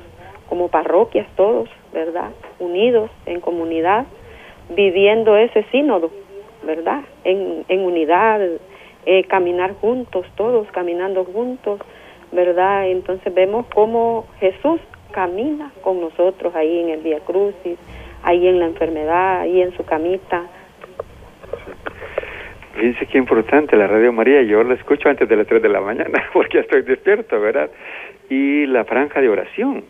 como 0.50 0.68
parroquias 0.68 1.28
todos, 1.38 1.70
¿verdad? 1.94 2.32
Unidos 2.60 3.10
en 3.26 3.42
comunidad, 3.42 4.06
viviendo 4.76 5.36
ese 5.38 5.64
sínodo, 5.72 6.12
¿verdad? 6.64 7.02
En, 7.24 7.66
en 7.68 7.80
unidad, 7.82 8.42
eh, 9.06 9.24
caminar 9.26 9.74
juntos, 9.74 10.26
todos 10.36 10.68
caminando 10.72 11.26
juntos, 11.26 11.80
¿verdad? 12.32 12.88
Entonces 12.88 13.34
vemos 13.34 13.66
cómo 13.74 14.28
Jesús 14.40 14.80
camina 15.12 15.72
con 15.82 16.00
nosotros 16.00 16.56
ahí 16.56 16.80
en 16.80 16.90
el 16.90 17.02
Vía 17.02 17.20
Crucis, 17.20 17.78
ahí 18.24 18.48
en 18.48 18.60
la 18.60 18.68
enfermedad, 18.68 19.42
ahí 19.42 19.62
en 19.62 19.76
su 19.76 19.84
camita. 19.84 20.44
Fíjense 22.76 23.06
qué 23.08 23.18
importante 23.18 23.76
la 23.76 23.88
Radio 23.88 24.14
María, 24.14 24.42
yo 24.44 24.64
la 24.64 24.76
escucho 24.76 25.10
antes 25.10 25.28
de 25.28 25.36
las 25.36 25.48
3 25.48 25.62
de 25.62 25.70
la 25.70 25.82
mañana 25.82 26.30
porque 26.34 26.60
estoy 26.60 26.84
despierto, 26.84 27.40
¿verdad? 27.40 27.70
Y 28.30 28.66
la 28.68 28.86
franja 28.86 29.20
de 29.20 29.30
oración. 29.30 29.84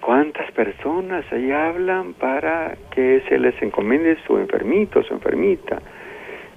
¿Cuántas 0.00 0.50
personas 0.52 1.24
ahí 1.32 1.50
hablan 1.50 2.14
para 2.14 2.76
que 2.90 3.22
se 3.28 3.38
les 3.38 3.60
encomiende 3.62 4.16
su 4.26 4.38
enfermito, 4.38 5.02
su 5.02 5.14
enfermita? 5.14 5.80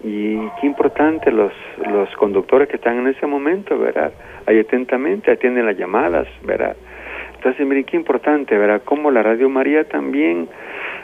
Y 0.03 0.37
qué 0.59 0.67
importante 0.67 1.31
los, 1.31 1.51
los 1.87 2.09
conductores 2.15 2.67
que 2.67 2.77
están 2.77 2.99
en 2.99 3.07
ese 3.07 3.27
momento, 3.27 3.77
¿verdad? 3.77 4.11
Ahí 4.45 4.59
atentamente 4.59 5.31
atienden 5.31 5.65
las 5.65 5.77
llamadas, 5.77 6.27
¿verdad? 6.43 6.75
Entonces, 7.35 7.65
miren 7.65 7.83
qué 7.83 7.97
importante, 7.97 8.57
¿verdad? 8.57 8.83
Como 8.83 9.11
la 9.11 9.23
Radio 9.23 9.49
María 9.49 9.83
también 9.83 10.47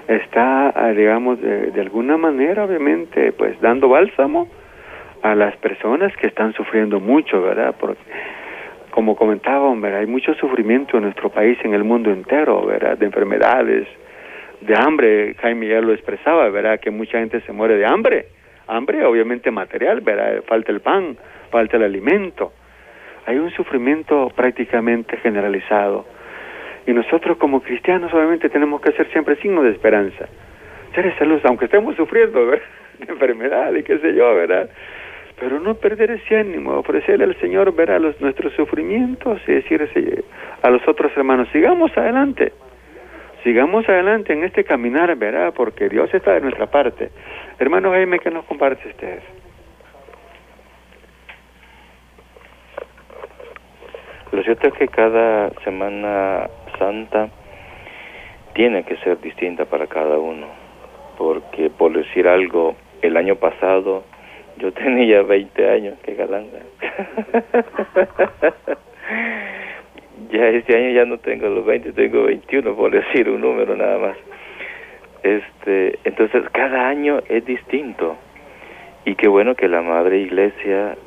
está, 0.08 0.70
ah, 0.70 0.94
digamos, 0.94 1.42
de, 1.42 1.72
de, 1.72 1.82
alguna 1.82 2.18
manera, 2.18 2.64
obviamente, 2.64 3.32
pues 3.34 3.60
dando 3.62 3.90
bálsamo 3.90 4.48
a 5.22 5.36
las 5.36 5.56
personas 5.58 6.16
que 6.18 6.28
están 6.28 6.54
sufriendo 6.54 7.00
mucho, 7.00 7.42
¿verdad? 7.42 7.76
Porque, 7.80 8.00
como 8.98 9.16
comentaba, 9.16 9.72
¿verdad? 9.76 10.00
Hay 10.00 10.08
mucho 10.08 10.34
sufrimiento 10.34 10.98
en 10.98 11.04
nuestro 11.04 11.30
país, 11.30 11.56
en 11.64 11.76
el 11.76 11.84
mundo 11.84 12.10
entero, 12.10 12.66
¿verdad? 12.66 12.98
De 12.98 13.06
enfermedades, 13.06 13.88
de 14.62 14.76
hambre, 14.76 15.36
Jaime 15.36 15.68
ya 15.68 15.82
lo 15.82 15.94
expresaba, 15.94 16.50
¿verdad? 16.50 16.80
Que 16.80 16.90
mucha 16.90 17.20
gente 17.20 17.40
se 17.42 17.52
muere 17.52 17.78
de 17.78 17.86
hambre 17.86 18.26
hambre 18.66 19.06
obviamente 19.06 19.52
material, 19.52 20.02
¿verdad? 20.02 20.44
falta 20.48 20.72
el 20.72 20.82
pan, 20.82 21.16
falta 21.52 21.78
el 21.78 21.84
alimento. 21.84 22.54
Hay 23.28 23.38
un 23.38 23.52
sufrimiento 23.52 24.32
prácticamente 24.36 25.16
generalizado. 25.18 26.08
Y 26.88 26.92
nosotros 26.92 27.38
como 27.38 27.62
cristianos 27.62 28.12
obviamente 28.16 28.50
tenemos 28.50 28.82
que 28.82 28.94
ser 28.94 29.08
siempre 29.12 29.36
signo 29.36 29.62
de 29.62 29.74
esperanza. 29.74 30.28
Ser 30.96 31.06
esa 31.06 31.24
luz, 31.24 31.46
aunque 31.46 31.66
estemos 31.66 31.96
sufriendo 31.96 32.48
¿verdad? 32.48 32.66
de 33.00 33.14
enfermedad 33.14 33.76
y 33.76 33.84
qué 33.84 34.00
sé 34.00 34.16
yo, 34.16 34.34
¿verdad? 34.34 34.72
Pero 35.40 35.60
no 35.60 35.76
perder 35.76 36.12
ese 36.12 36.38
ánimo, 36.38 36.74
ofrecerle 36.74 37.26
al 37.26 37.40
Señor 37.40 37.74
ver 37.76 38.02
los, 38.02 38.20
nuestros 38.22 38.54
sufrimientos 38.54 39.40
y 39.48 39.54
decir 39.54 40.26
a 40.62 40.70
los 40.70 40.88
otros 40.88 41.12
hermanos, 41.16 41.48
sigamos 41.52 41.96
adelante 41.96 42.54
sigamos 43.48 43.88
adelante 43.88 44.34
en 44.34 44.44
este 44.44 44.66
caminar, 44.66 45.16
¿verdad? 45.16 45.54
Porque 45.56 45.88
Dios 45.88 46.14
está 46.14 46.34
de 46.34 46.42
nuestra 46.42 46.68
parte. 46.68 47.12
Hermano 47.60 47.92
Jaime, 47.92 48.20
¿qué 48.20 48.30
nos 48.30 48.44
comparte 48.44 48.90
usted? 48.90 49.20
Lo 54.34 54.44
cierto 54.44 54.68
es 54.68 54.74
que 54.74 54.90
cada 54.90 55.50
Semana 55.64 56.50
Santa 56.78 57.30
tiene 58.54 58.84
que 58.84 58.98
ser 58.98 59.22
distinta 59.22 59.64
para 59.64 59.88
cada 59.88 60.18
uno, 60.18 60.48
porque 61.18 61.70
por 61.70 61.94
decir 61.94 62.28
algo, 62.28 62.76
el 63.02 63.16
año 63.16 63.36
pasado 63.36 64.04
yo 64.60 64.72
tenía 64.74 65.22
20 65.22 65.70
años, 65.70 65.98
qué 66.04 66.16
galanga. 66.16 66.60
ya 70.32 70.48
este 70.50 70.78
año 70.78 70.90
ya 70.92 71.06
no 71.06 71.18
tengo 71.20 71.48
los 71.48 71.66
20, 71.66 71.94
tengo 71.94 72.24
21 72.24 72.76
por 72.76 72.92
decir 72.92 73.30
un 73.30 73.42
número 73.42 73.76
nada 73.76 73.98
más. 74.00 74.18
Este, 75.24 76.00
entonces 76.04 76.44
cada 76.52 76.88
año 76.88 77.20
es 77.30 77.46
distinto. 77.46 78.18
Y 79.06 79.16
qué 79.16 79.28
bueno 79.28 79.56
que 79.56 79.68
la 79.68 79.82
Madre 79.82 80.20
Iglesia 80.20 80.98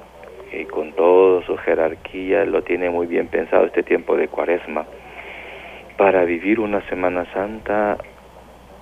y 0.52 0.64
con 0.64 0.92
toda 0.92 1.42
su 1.44 1.56
jerarquía 1.58 2.44
lo 2.44 2.62
tiene 2.62 2.90
muy 2.90 3.06
bien 3.06 3.28
pensado 3.28 3.66
este 3.66 3.82
tiempo 3.82 4.16
de 4.16 4.28
Cuaresma 4.28 4.86
para 5.96 6.24
vivir 6.24 6.60
una 6.60 6.80
Semana 6.88 7.26
Santa 7.32 7.98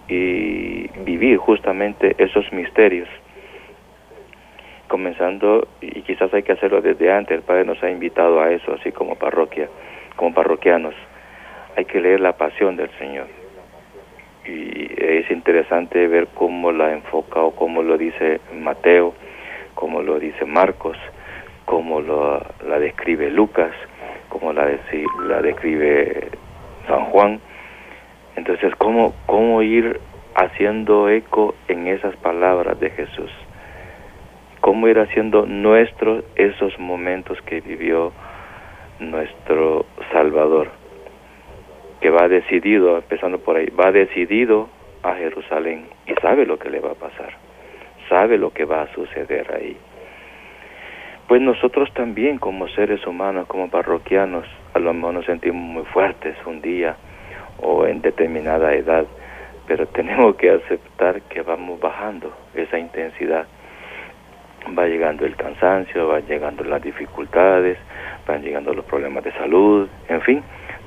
y 0.09 0.89
vivir 1.05 1.37
justamente 1.39 2.15
esos 2.19 2.51
misterios 2.53 3.09
comenzando 4.89 5.69
y 5.81 6.03
quizás 6.03 6.33
hay 6.35 6.43
que 6.43 6.53
hacerlo 6.53 6.81
desde 6.81 7.13
antes 7.13 7.37
el 7.37 7.43
Padre 7.43 7.65
nos 7.65 7.83
ha 7.83 7.91
invitado 7.91 8.41
a 8.41 8.51
eso 8.51 8.75
así 8.75 8.91
como 8.91 9.15
parroquia 9.15 9.69
como 10.19 10.35
parroquianos, 10.35 10.95
hay 11.77 11.85
que 11.87 12.01
leer 12.01 12.21
la 12.21 12.33
pasión 12.33 12.77
del 12.77 12.91
Señor. 12.99 13.29
Y 14.45 14.93
es 14.99 15.31
interesante 15.31 16.09
ver 16.09 16.29
cómo 16.35 16.73
la 16.73 16.93
enfoca 16.93 17.41
o 17.41 17.53
cómo 17.53 17.83
lo 17.83 17.97
dice 17.97 18.41
Mateo, 18.53 19.15
cómo 19.75 20.03
lo 20.03 20.19
dice 20.19 20.45
Marcos, 20.45 20.99
cómo 21.65 22.01
lo, 22.01 22.45
la 22.67 22.81
describe 22.81 23.31
Lucas, 23.31 23.71
cómo 24.29 24.53
la, 24.53 24.69
la 25.27 25.41
describe 25.41 26.29
San 26.89 27.05
Juan. 27.07 27.41
Entonces, 28.35 28.75
¿cómo, 28.77 29.15
¿cómo 29.27 29.63
ir 29.63 30.01
haciendo 30.35 31.09
eco 31.09 31.55
en 31.69 31.87
esas 31.87 32.17
palabras 32.17 32.81
de 32.81 32.91
Jesús? 32.91 33.31
¿Cómo 34.69 34.87
ir 34.87 34.99
haciendo 34.99 35.47
nuestros 35.47 36.23
esos 36.37 36.79
momentos 36.79 37.41
que 37.41 37.63
vivió 37.63 38.13
nuestro 39.01 39.87
Salvador, 40.13 40.69
que 42.03 42.11
va 42.11 42.29
decidido, 42.29 42.99
empezando 42.99 43.39
por 43.39 43.57
ahí, 43.57 43.71
va 43.71 43.91
decidido 43.93 44.69
a 45.03 45.15
Jerusalén 45.15 45.87
y 46.07 46.13
sabe 46.21 46.45
lo 46.45 46.59
que 46.59 46.69
le 46.69 46.81
va 46.81 46.91
a 46.91 46.97
pasar, 46.97 47.33
sabe 48.11 48.37
lo 48.37 48.53
que 48.53 48.67
va 48.67 48.83
a 48.83 48.93
suceder 48.93 49.51
ahí. 49.55 49.75
Pues 51.29 51.41
nosotros 51.41 51.91
también 51.95 52.37
como 52.37 52.69
seres 52.69 53.07
humanos, 53.07 53.47
como 53.47 53.71
parroquianos, 53.71 54.45
a 54.75 54.79
lo 54.81 54.93
mejor 54.93 55.15
nos 55.15 55.25
sentimos 55.25 55.63
muy 55.63 55.85
fuertes 55.85 56.37
un 56.45 56.61
día 56.61 56.95
o 57.63 57.87
en 57.87 58.03
determinada 58.03 58.75
edad, 58.75 59.07
pero 59.67 59.87
tenemos 59.99 60.37
que 60.37 60.51
aceptar 60.51 61.23
que 61.23 61.41
vamos 61.41 61.81
bajando 61.81 62.35
esa 62.55 62.79
intensidad. 62.79 63.47
Va 64.77 64.87
llegando 64.87 65.25
el 65.25 65.37
cansancio, 65.37 66.09
va 66.09 66.21
llegando 66.21 66.65
las 66.65 66.83
dificultades, 66.83 67.79
van 68.27 68.43
llegando 68.43 68.75
los 68.75 68.85
problemas 68.85 69.25
de 69.25 69.33
salud, 69.33 69.89
en 70.09 70.21
fin, 70.23 70.43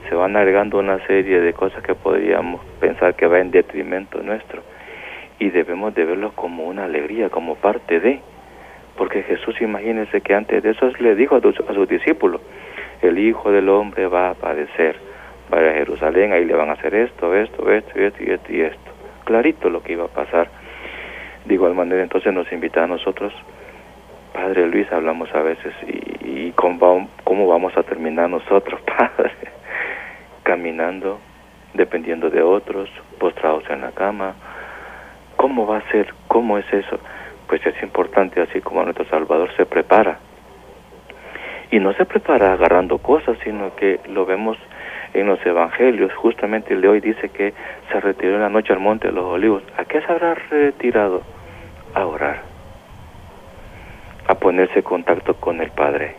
se 0.08 0.16
van 0.16 0.36
agregando 0.36 0.80
una 0.80 1.00
serie 1.08 1.40
de 1.40 1.54
cosas 1.54 1.82
que 1.84 1.96
podríamos 1.96 2.62
pensar 2.80 3.16
que 3.16 3.28
va 3.28 3.40
en 3.40 3.52
detrimento 3.52 4.22
nuestro 4.22 4.62
y 5.40 5.50
debemos 5.50 5.96
de 5.96 6.06
verlo 6.06 6.34
como 6.36 6.66
una 6.66 6.86
alegría, 6.86 7.30
como 7.30 7.56
parte 7.56 8.00
de, 8.00 8.20
porque 8.96 9.24
Jesús 9.24 9.60
imagínense 9.60 10.22
que 10.22 10.36
antes 10.36 10.62
de 10.62 10.70
eso 10.70 10.92
le 11.00 11.16
dijo 11.16 11.36
a, 11.36 11.42
sus 11.42 11.90
discípulos, 11.90 12.42
el 13.02 13.18
Hijo 13.18 13.52
del 13.52 13.68
Hombre 13.70 14.06
va 14.06 14.30
a 14.30 14.34
padecer, 14.36 14.98
va 15.52 15.58
a 15.58 15.74
Jerusalén, 15.74 16.32
ahí 16.32 16.46
le 16.46 16.54
van 16.54 16.70
a 16.70 16.74
hacer 16.74 16.94
esto, 16.94 17.34
esto, 17.34 17.72
esto, 17.72 18.00
esto 18.00 18.24
y 18.24 18.30
esto 18.30 18.54
y 18.54 18.62
esto. 18.62 18.92
Clarito 19.26 19.72
lo 19.72 19.82
que 19.82 19.94
iba 19.94 20.06
a 20.06 20.10
pasar. 20.10 20.48
De 21.46 21.56
igual 21.56 21.74
manera 21.74 22.04
entonces 22.04 22.32
nos 22.32 22.52
invita 22.52 22.84
a 22.84 22.88
nosotros 22.88 23.34
Padre 24.34 24.66
Luis, 24.68 24.90
hablamos 24.92 25.34
a 25.36 25.42
veces 25.42 25.74
y, 26.24 26.52
cómo, 26.52 27.10
vamos 27.48 27.78
a 27.78 27.84
terminar 27.84 28.30
nosotros, 28.30 28.80
Padre, 28.86 29.32
caminando, 30.44 31.20
dependiendo 31.74 32.30
de 32.30 32.42
otros, 32.42 32.90
postrados 33.20 33.64
en 33.70 33.82
la 33.82 33.92
cama. 33.92 34.34
¿Cómo 35.36 35.68
va 35.68 35.78
a 35.78 35.92
ser? 35.92 36.14
¿Cómo 36.28 36.58
es 36.58 36.66
eso? 36.72 37.00
Pues 37.48 37.66
es 37.66 37.82
importante, 37.84 38.42
así 38.42 38.62
como 38.62 38.84
nuestro 38.84 39.06
Salvador 39.06 39.50
se 39.58 39.66
prepara. 39.66 40.20
Y 41.72 41.80
no 41.80 41.94
se 41.94 42.06
prepara 42.06 42.54
agarrando 42.54 43.00
cosas, 43.00 43.38
sino 43.44 43.76
que 43.76 44.00
lo 44.08 44.26
vemos 44.26 44.58
en 45.14 45.28
los 45.28 45.46
evangelios. 45.46 46.14
Justamente 46.14 46.74
el 46.74 46.82
de 46.82 46.88
hoy 46.88 47.00
dice 47.02 47.30
que 47.30 47.54
se 47.92 48.00
retiró 48.00 48.36
en 48.36 48.42
la 48.42 48.50
noche 48.50 48.72
al 48.74 48.80
monte 48.80 49.08
de 49.08 49.14
los 49.14 49.26
olivos. 49.26 49.64
¿A 49.78 49.86
qué 49.86 50.02
se 50.02 50.12
habrá 50.12 50.36
retirado? 50.36 51.22
A 51.94 52.06
orar 52.06 52.51
a 54.32 54.36
ponerse 54.36 54.80
en 54.80 54.84
contacto 54.84 55.34
con 55.34 55.60
el 55.60 55.72
Padre 55.72 56.16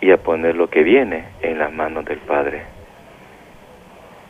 y 0.00 0.10
a 0.10 0.16
poner 0.16 0.56
lo 0.56 0.70
que 0.70 0.82
viene 0.82 1.24
en 1.42 1.58
las 1.58 1.70
manos 1.70 2.06
del 2.06 2.18
Padre. 2.18 2.62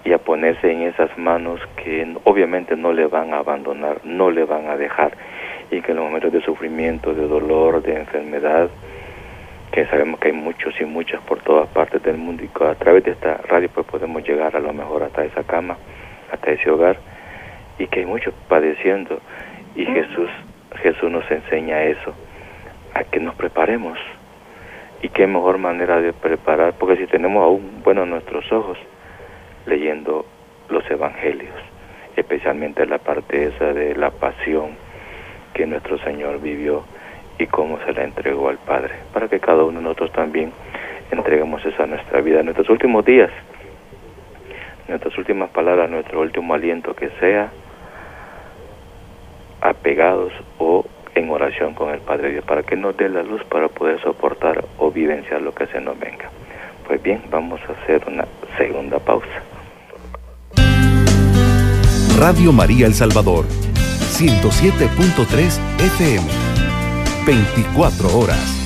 y 0.05 0.13
a 0.13 0.19
ponerse 0.19 0.71
en 0.71 0.83
esas 0.83 1.17
manos 1.19 1.61
que 1.83 2.17
obviamente 2.23 2.77
no 2.77 2.93
le 2.93 3.07
van 3.07 3.35
a 3.35 3.39
abandonar, 3.39 4.01
no 4.05 4.31
le 4.31 4.45
van 4.45 4.69
a 4.69 4.77
dejar 4.77 5.13
y 5.69 5.81
que 5.81 5.91
en 5.91 5.97
los 5.97 6.07
momentos 6.07 6.33
de 6.33 6.41
sufrimiento, 6.43 7.13
de 7.13 7.27
dolor, 7.27 7.83
de 7.83 7.97
enfermedad, 7.97 8.71
que 9.73 9.85
sabemos 9.87 10.21
que 10.21 10.29
hay 10.29 10.35
muchos 10.35 10.81
y 10.81 10.85
muchas 10.85 11.21
por 11.23 11.41
todas 11.41 11.69
partes 11.71 12.01
del 12.05 12.19
mundo 12.19 12.45
y 12.45 12.51
a 12.65 12.75
través 12.77 13.03
de 13.03 13.13
esta 13.13 13.39
radio 13.49 13.69
pues 13.69 13.87
podemos 13.87 14.23
llegar 14.23 14.55
a 14.55 14.61
lo 14.61 14.73
mejor 14.73 15.03
hasta 15.03 15.25
esa 15.25 15.43
cama, 15.43 15.77
hasta 16.33 16.53
ese 16.53 16.71
hogar 16.71 16.99
y 17.79 17.89
que 17.89 18.01
hay 18.01 18.07
muchos 18.07 18.33
padeciendo 18.49 19.21
y 19.75 19.85
Jesús 19.87 20.31
Jesús 20.79 21.11
nos 21.11 21.29
enseña 21.31 21.85
eso, 21.85 22.15
a 22.95 23.05
que 23.05 23.21
nos 23.21 23.35
preparemos. 23.35 23.99
Y 25.03 25.09
qué 25.11 25.27
mejor 25.27 25.59
manera 25.59 26.01
de 26.01 26.13
preparar, 26.13 26.75
porque 26.79 26.97
si 26.97 27.07
tenemos 27.07 27.45
aún 27.45 27.83
bueno 27.85 28.07
nuestros 28.07 28.51
ojos 28.51 28.79
leyendo 29.67 30.25
los 30.69 30.89
evangelios, 30.91 31.55
especialmente 32.17 32.87
la 32.87 32.99
parte 32.99 33.47
esa 33.47 33.73
de 33.73 33.95
la 33.95 34.11
pasión 34.11 34.77
que 35.55 35.67
nuestro 35.67 35.99
Señor 35.99 36.41
vivió 36.41 36.85
y 37.39 37.47
cómo 37.47 37.79
se 37.85 37.93
la 37.93 38.05
entregó 38.05 38.49
al 38.49 38.59
Padre, 38.59 38.95
para 39.13 39.29
que 39.29 39.41
cada 39.41 39.65
uno 39.65 39.79
de 39.79 39.85
nosotros 39.85 40.13
también 40.13 40.53
entreguemos 41.11 41.65
esa 41.65 41.87
nuestra 41.87 42.21
vida, 42.21 42.43
nuestros 42.43 42.71
últimos 42.71 43.05
días, 43.05 43.31
nuestras 44.89 45.17
últimas 45.19 45.51
palabras, 45.51 45.91
nuestro 45.91 46.21
último 46.21 46.55
aliento, 46.55 46.95
que 46.95 47.11
sea 47.21 47.51
apegados 49.61 50.33
o 50.59 50.85
en 51.15 51.31
oración 51.31 51.75
con 51.75 51.91
el 51.91 52.01
Padre 52.01 52.33
Dios, 52.33 52.45
para 52.45 52.63
que 52.63 52.77
nos 52.77 52.97
dé 52.97 53.09
la 53.09 53.23
luz 53.23 53.43
para 53.45 53.69
poder 53.69 54.01
soportar 54.03 54.65
o 54.79 54.91
vivenciar 54.91 55.41
lo 55.41 55.55
que 55.55 55.67
se 55.67 55.81
nos 55.81 55.99
venga. 55.99 56.31
Pues 56.87 57.03
bien, 57.03 57.23
vamos 57.31 57.61
a 57.69 57.73
hacer 57.73 58.03
una 58.07 58.27
segunda 58.57 58.99
pausa. 58.99 59.43
Radio 62.19 62.53
María 62.53 62.87
El 62.87 62.95
Salvador, 62.95 63.45
107.3 63.45 65.59
FM, 65.79 66.27
24 67.27 68.19
horas. 68.19 68.63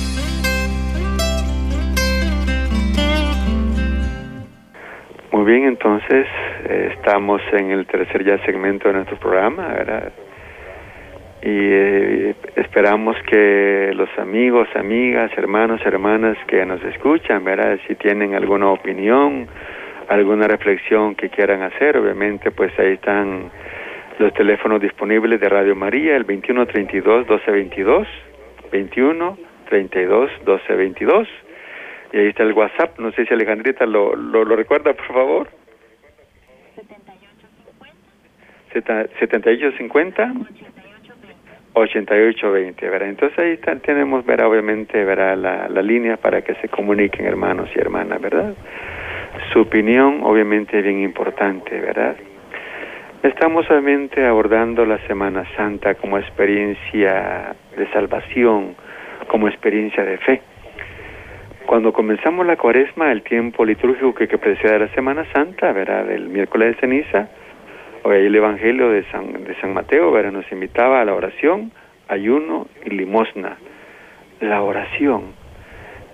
Muy 5.31 5.45
bien, 5.45 5.65
entonces 5.65 6.27
eh, 6.65 6.93
estamos 6.95 7.41
en 7.53 7.71
el 7.71 7.87
tercer 7.87 8.23
ya 8.23 8.37
segmento 8.45 8.89
de 8.89 8.95
nuestro 8.95 9.17
programa, 9.17 9.67
¿verdad? 9.69 10.11
Y 11.43 11.49
eh, 11.49 12.35
esperamos 12.55 13.17
que 13.27 13.91
los 13.95 14.09
amigos, 14.19 14.67
amigas, 14.75 15.31
hermanos, 15.35 15.81
hermanas 15.83 16.37
que 16.47 16.63
nos 16.65 16.83
escuchan, 16.83 17.43
¿verdad? 17.43 17.79
Si 17.87 17.95
tienen 17.95 18.35
alguna 18.35 18.69
opinión, 18.69 19.47
alguna 20.07 20.47
reflexión 20.47 21.15
que 21.15 21.29
quieran 21.29 21.63
hacer, 21.63 21.97
obviamente, 21.97 22.51
pues 22.51 22.77
ahí 22.77 22.93
están 22.93 23.49
los 24.19 24.33
teléfonos 24.33 24.79
disponibles 24.81 25.39
de 25.39 25.49
Radio 25.49 25.75
María, 25.75 26.15
el 26.15 26.27
2132 26.27 27.27
1222, 27.27 28.07
21 28.71 29.37
32 29.67 30.29
1222, 30.45 31.27
y 32.13 32.17
ahí 32.17 32.27
está 32.27 32.43
el 32.43 32.53
WhatsApp, 32.53 32.99
no 32.99 33.11
sé 33.13 33.25
si 33.25 33.33
Alejandrita 33.33 33.87
lo, 33.87 34.15
lo, 34.15 34.43
lo 34.43 34.55
recuerda, 34.55 34.93
por 34.93 35.07
favor. 35.07 35.47
7850. 38.73 40.33
8820, 41.73 42.89
¿verdad? 42.89 43.09
Entonces 43.09 43.39
ahí 43.39 43.77
tenemos, 43.81 44.25
verá, 44.25 44.47
obviamente, 44.47 45.03
verá 45.05 45.35
la, 45.35 45.69
la 45.69 45.81
línea 45.81 46.17
para 46.17 46.41
que 46.41 46.55
se 46.55 46.67
comuniquen 46.67 47.25
hermanos 47.25 47.69
y 47.75 47.79
hermanas, 47.79 48.19
¿verdad? 48.21 48.53
Su 49.53 49.61
opinión, 49.61 50.21
obviamente, 50.23 50.77
es 50.77 50.83
bien 50.83 51.01
importante, 51.01 51.79
¿verdad? 51.79 52.15
Estamos 53.23 53.69
obviamente 53.69 54.25
abordando 54.25 54.85
la 54.85 54.97
Semana 55.07 55.45
Santa 55.55 55.95
como 55.95 56.17
experiencia 56.17 57.55
de 57.77 57.87
salvación, 57.91 58.75
como 59.27 59.47
experiencia 59.47 60.03
de 60.03 60.17
fe. 60.17 60.41
Cuando 61.67 61.93
comenzamos 61.93 62.45
la 62.45 62.57
cuaresma, 62.57 63.11
el 63.11 63.21
tiempo 63.21 63.63
litúrgico 63.63 64.13
que, 64.15 64.27
que 64.27 64.37
precede 64.37 64.75
a 64.75 64.79
la 64.79 64.87
Semana 64.89 65.25
Santa, 65.31 65.71
¿verdad? 65.71 66.09
El 66.11 66.29
miércoles 66.29 66.75
de 66.75 66.81
ceniza, 66.81 67.29
el 68.05 68.35
Evangelio 68.35 68.89
de 68.89 69.03
San, 69.11 69.43
de 69.43 69.55
San 69.61 69.73
Mateo 69.73 70.11
¿verdad? 70.11 70.31
nos 70.31 70.51
invitaba 70.51 71.01
a 71.01 71.05
la 71.05 71.13
oración, 71.13 71.71
ayuno 72.07 72.67
y 72.85 72.89
limosna. 72.91 73.57
La 74.39 74.63
oración. 74.63 75.33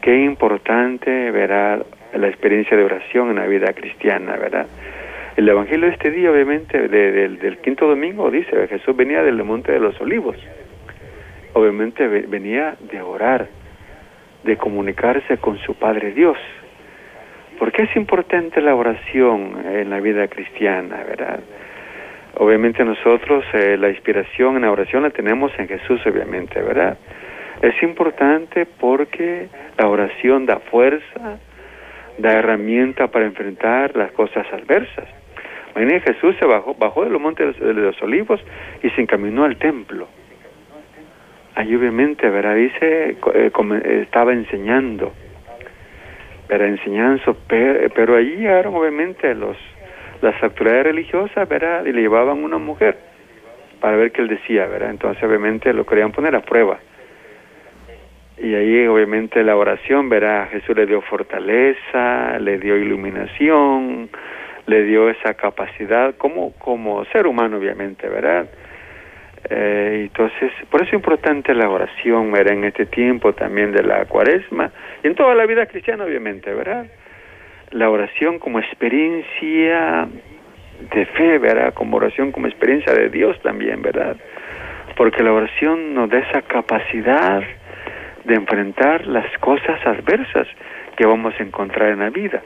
Qué 0.02 0.23
importante 0.23 1.32
verá 1.32 1.80
la 2.13 2.28
experiencia 2.28 2.76
de 2.76 2.84
oración 2.84 3.30
en 3.30 3.36
la 3.36 3.47
vida 3.47 3.73
cristiana, 3.73 4.36
¿verdad? 4.38 4.67
El 5.38 5.47
Evangelio 5.47 5.88
de 5.88 5.93
este 5.93 6.12
día, 6.12 6.32
obviamente, 6.32 6.88
del 6.88 7.58
quinto 7.60 7.88
domingo, 7.88 8.30
dice, 8.32 8.67
Jesús 8.67 8.95
venía 8.95 9.21
del 9.21 9.43
monte 9.43 9.71
de 9.71 9.80
los 9.80 10.00
olivos. 10.02 10.36
Obviamente 11.54 12.08
venía 12.08 12.76
de 12.91 13.02
orar, 13.02 13.47
de 14.43 14.58
comunicarse 14.58 15.38
con 15.38 15.58
su 15.60 15.76
Padre 15.76 16.12
Dios. 16.12 16.38
¿Por 17.60 17.71
qué 17.71 17.84
es 17.84 17.95
importante 17.95 18.62
la 18.62 18.76
oración 18.76 19.63
en 19.71 19.89
la 19.89 20.00
vida 20.00 20.28
cristiana, 20.28 21.04
verdad? 21.04 21.39
Obviamente 22.39 22.86
nosotros 22.86 23.43
eh, 23.54 23.78
la 23.80 23.89
inspiración 23.89 24.58
en 24.58 24.62
la 24.62 24.71
oración 24.71 25.02
la 25.02 25.10
tenemos 25.10 25.52
en 25.58 25.67
Jesús, 25.67 26.00
obviamente, 26.06 26.62
¿verdad? 26.62 26.97
Es 27.63 27.82
importante 27.82 28.67
porque 28.80 29.47
la 29.76 29.88
oración 29.88 30.45
da 30.45 30.60
fuerza, 30.60 31.39
da 32.19 32.34
herramienta 32.34 33.08
para 33.08 33.26
enfrentar 33.26 33.95
las 33.95 34.12
cosas 34.12 34.45
adversas. 34.54 35.08
Imagínense, 35.71 36.13
Jesús 36.13 36.36
se 36.39 36.45
bajó, 36.45 36.76
bajó 36.76 37.06
de 37.06 37.10
los 37.10 37.19
montes 37.19 37.60
de 37.60 37.73
los 37.73 38.00
olivos 38.04 38.39
y 38.84 38.89
se 38.91 39.02
encaminó 39.02 39.43
al 39.43 39.58
templo. 39.58 40.08
Ahí 41.56 41.73
obviamente, 41.73 42.30
¿verdad? 42.30 42.54
Dice, 42.54 43.17
eh, 43.34 43.52
estaba 44.04 44.32
enseñando, 44.32 45.12
¿verdad? 46.47 46.67
Enseñando, 46.67 47.36
pero, 47.47 47.89
pero 47.95 48.15
allí 48.15 48.36
llegaron 48.36 48.76
obviamente 48.76 49.34
los 49.34 49.58
las 50.21 50.41
autoridades 50.43 50.86
religiosas, 50.86 51.47
¿verdad? 51.47 51.86
Y 51.86 51.91
le 51.91 52.01
llevaban 52.01 52.43
una 52.43 52.58
mujer 52.58 52.97
para 53.80 53.95
ver 53.97 54.12
qué 54.12 54.21
él 54.21 54.27
decía, 54.27 54.65
¿verdad? 54.67 54.89
Entonces 54.89 55.23
obviamente 55.23 55.73
lo 55.73 55.86
querían 55.86 56.12
poner 56.12 56.36
a 56.36 56.41
prueba. 56.41 56.80
Y 58.38 58.53
ahí 58.53 58.86
obviamente 58.88 59.43
la 59.43 59.56
oración, 59.56 60.10
¿verdad? 60.10 60.49
Jesús 60.49 60.75
le 60.75 60.86
dio 60.86 61.01
fortaleza, 61.01 62.38
le 62.39 62.60
dio 62.60 62.77
iluminación, 62.77 64.10
le 64.67 64.84
dio 64.84 65.10
esa 65.10 65.34
capacidad 65.34 66.15
como, 66.17 66.53
como 66.53 67.03
ser 67.06 67.25
humano, 67.25 67.58
obviamente, 67.58 68.08
¿verdad? 68.08 68.47
Eh, 69.49 70.01
entonces, 70.03 70.51
por 70.69 70.82
eso 70.82 70.89
es 70.89 70.93
importante 70.93 71.53
la 71.53 71.69
oración, 71.69 72.32
¿verdad? 72.32 72.53
En 72.53 72.65
este 72.65 72.86
tiempo 72.86 73.34
también 73.34 73.71
de 73.71 73.82
la 73.82 74.06
cuaresma 74.06 74.71
y 75.03 75.08
en 75.08 75.15
toda 75.15 75.34
la 75.36 75.45
vida 75.45 75.65
cristiana, 75.65 76.03
obviamente, 76.03 76.53
¿verdad? 76.53 76.86
La 77.71 77.89
oración 77.89 78.39
como 78.39 78.60
experiencia 78.60 80.08
de 80.93 81.06
fe, 81.06 81.38
¿verdad? 81.39 81.73
Como 81.73 81.97
oración 81.97 82.32
como 82.32 82.47
experiencia 82.47 82.93
de 82.93 83.10
Dios 83.10 83.39
también, 83.41 83.82
¿verdad? 83.82 84.15
Porque 84.95 85.23
la 85.23 85.34
oración 85.34 85.93
nos 85.93 86.10
da 86.10 86.19
esa 86.19 86.41
capacidad 86.43 87.43
de 88.25 88.36
enfrentar 88.36 89.08
las 89.08 89.25
cosas 89.39 89.86
adversas 89.86 90.47
que 90.95 91.06
vamos 91.06 91.34
a 91.39 91.43
encontrar 91.43 91.89
en 91.89 91.99
la 91.99 92.10
vida. 92.10 92.41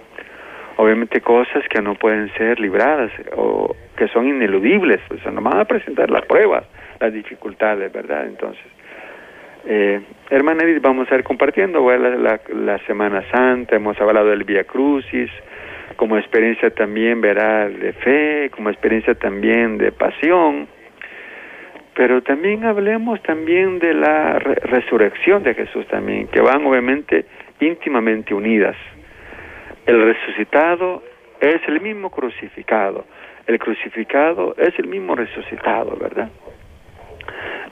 Obviamente 0.77 1.21
cosas 1.21 1.67
que 1.69 1.81
no 1.81 1.95
pueden 1.95 2.31
ser 2.33 2.59
libradas 2.59 3.11
o 3.35 3.75
que 3.95 4.07
son 4.07 4.27
ineludibles, 4.27 4.99
pues 5.07 5.23
nos 5.25 5.43
van 5.43 5.59
a 5.59 5.65
presentar 5.65 6.09
las 6.09 6.25
pruebas, 6.25 6.63
las 6.99 7.13
dificultades, 7.13 7.91
¿verdad? 7.91 8.25
Entonces, 8.25 8.63
eh, 9.65 10.01
hermana 10.29 10.63
Edith, 10.63 10.81
vamos 10.81 11.11
a 11.11 11.15
ir 11.15 11.23
compartiendo 11.23 11.87
la, 11.89 12.39
la, 12.53 12.77
Semana 12.85 13.23
Santa, 13.31 13.75
hemos 13.75 13.99
hablado 14.01 14.29
del 14.29 14.43
Via 14.43 14.63
Crucis, 14.63 15.29
como 15.95 16.17
experiencia 16.17 16.71
también 16.71 17.21
de 17.21 17.93
fe, 18.03 18.49
como 18.49 18.69
experiencia 18.69 19.13
también 19.15 19.77
de 19.77 19.91
pasión, 19.91 20.67
pero 21.93 22.23
también 22.23 22.63
hablemos 22.65 23.21
también 23.21 23.77
de 23.79 23.93
la 23.93 24.39
resurrección 24.39 25.43
de 25.43 25.53
Jesús 25.53 25.85
también, 25.87 26.27
que 26.27 26.41
van 26.41 26.65
obviamente 26.65 27.25
íntimamente 27.59 28.33
unidas. 28.33 28.75
El 29.85 30.01
resucitado 30.01 31.03
es 31.39 31.61
el 31.67 31.81
mismo 31.81 32.09
crucificado, 32.09 33.05
el 33.45 33.59
crucificado 33.59 34.55
es 34.57 34.77
el 34.79 34.87
mismo 34.87 35.15
resucitado, 35.15 35.97
¿verdad? 35.97 36.29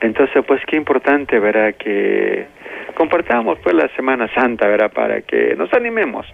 Entonces, 0.00 0.42
pues 0.46 0.60
qué 0.66 0.76
importante, 0.76 1.38
¿verdad? 1.38 1.74
Que 1.74 2.46
compartamos 2.94 3.58
pues 3.62 3.74
la 3.74 3.88
Semana 3.96 4.32
Santa, 4.34 4.66
¿verdad? 4.66 4.92
Para 4.92 5.22
que 5.22 5.54
nos 5.56 5.72
animemos 5.74 6.26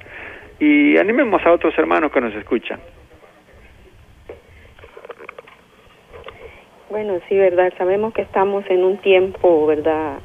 y 0.59 0.97
animemos 0.97 1.45
a 1.45 1.53
otros 1.53 1.77
hermanos 1.79 2.13
que 2.13 2.21
nos 2.21 2.35
escuchan. 2.35 2.81
Bueno, 6.89 7.19
sí, 7.29 7.37
¿verdad? 7.37 7.73
Sabemos 7.77 8.15
que 8.15 8.23
estamos 8.23 8.65
en 8.71 8.85
un 8.85 8.99
tiempo, 8.99 9.67
¿verdad? 9.67 10.19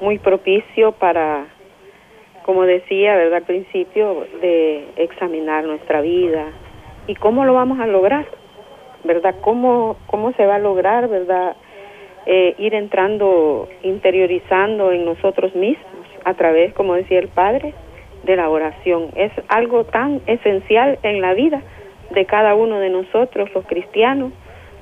Muy 0.00 0.18
propicio 0.18 0.92
para, 0.92 1.46
como 2.44 2.62
decía, 2.62 3.16
¿verdad? 3.16 3.38
Al 3.38 3.44
principio, 3.44 4.26
de 4.40 4.84
examinar 4.96 5.64
nuestra 5.64 6.00
vida, 6.00 6.52
¿Y 7.08 7.14
cómo 7.14 7.44
lo 7.44 7.54
vamos 7.54 7.78
a 7.78 7.86
lograr? 7.86 8.26
¿Verdad? 9.04 9.36
¿Cómo, 9.40 9.96
cómo 10.06 10.32
se 10.32 10.44
va 10.44 10.56
a 10.56 10.58
lograr, 10.58 11.08
verdad? 11.08 11.56
Eh, 12.28 12.56
ir 12.58 12.74
entrando, 12.74 13.68
interiorizando 13.84 14.90
en 14.90 15.04
nosotros 15.04 15.54
mismos 15.54 15.86
a 16.24 16.34
través, 16.34 16.72
como 16.74 16.94
decía 16.94 17.20
el 17.20 17.28
Padre, 17.28 17.72
de 18.24 18.34
la 18.34 18.50
oración. 18.50 19.10
Es 19.14 19.30
algo 19.46 19.84
tan 19.84 20.20
esencial 20.26 20.98
en 21.04 21.20
la 21.20 21.34
vida 21.34 21.62
de 22.10 22.24
cada 22.24 22.56
uno 22.56 22.80
de 22.80 22.90
nosotros, 22.90 23.48
los 23.54 23.64
cristianos, 23.66 24.32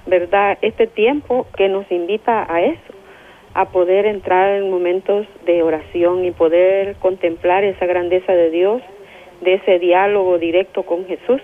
¿verdad? 0.07 0.57
Este 0.63 0.87
tiempo 0.87 1.47
que 1.55 1.69
nos 1.69 1.91
invita 1.93 2.47
a 2.49 2.63
eso, 2.63 2.95
a 3.53 3.67
poder 3.67 4.07
entrar 4.07 4.57
en 4.57 4.71
momentos 4.71 5.27
de 5.45 5.63
oración 5.63 6.25
y 6.25 6.31
poder 6.31 6.97
contemplar 6.97 7.63
esa 7.63 7.85
grandeza 7.85 8.33
de 8.33 8.51
Dios, 8.51 8.81
de 9.43 9.55
ese 9.55 9.79
diálogo 9.79 10.39
directo 10.39 10.85
con 10.85 11.05
Jesús, 11.05 11.43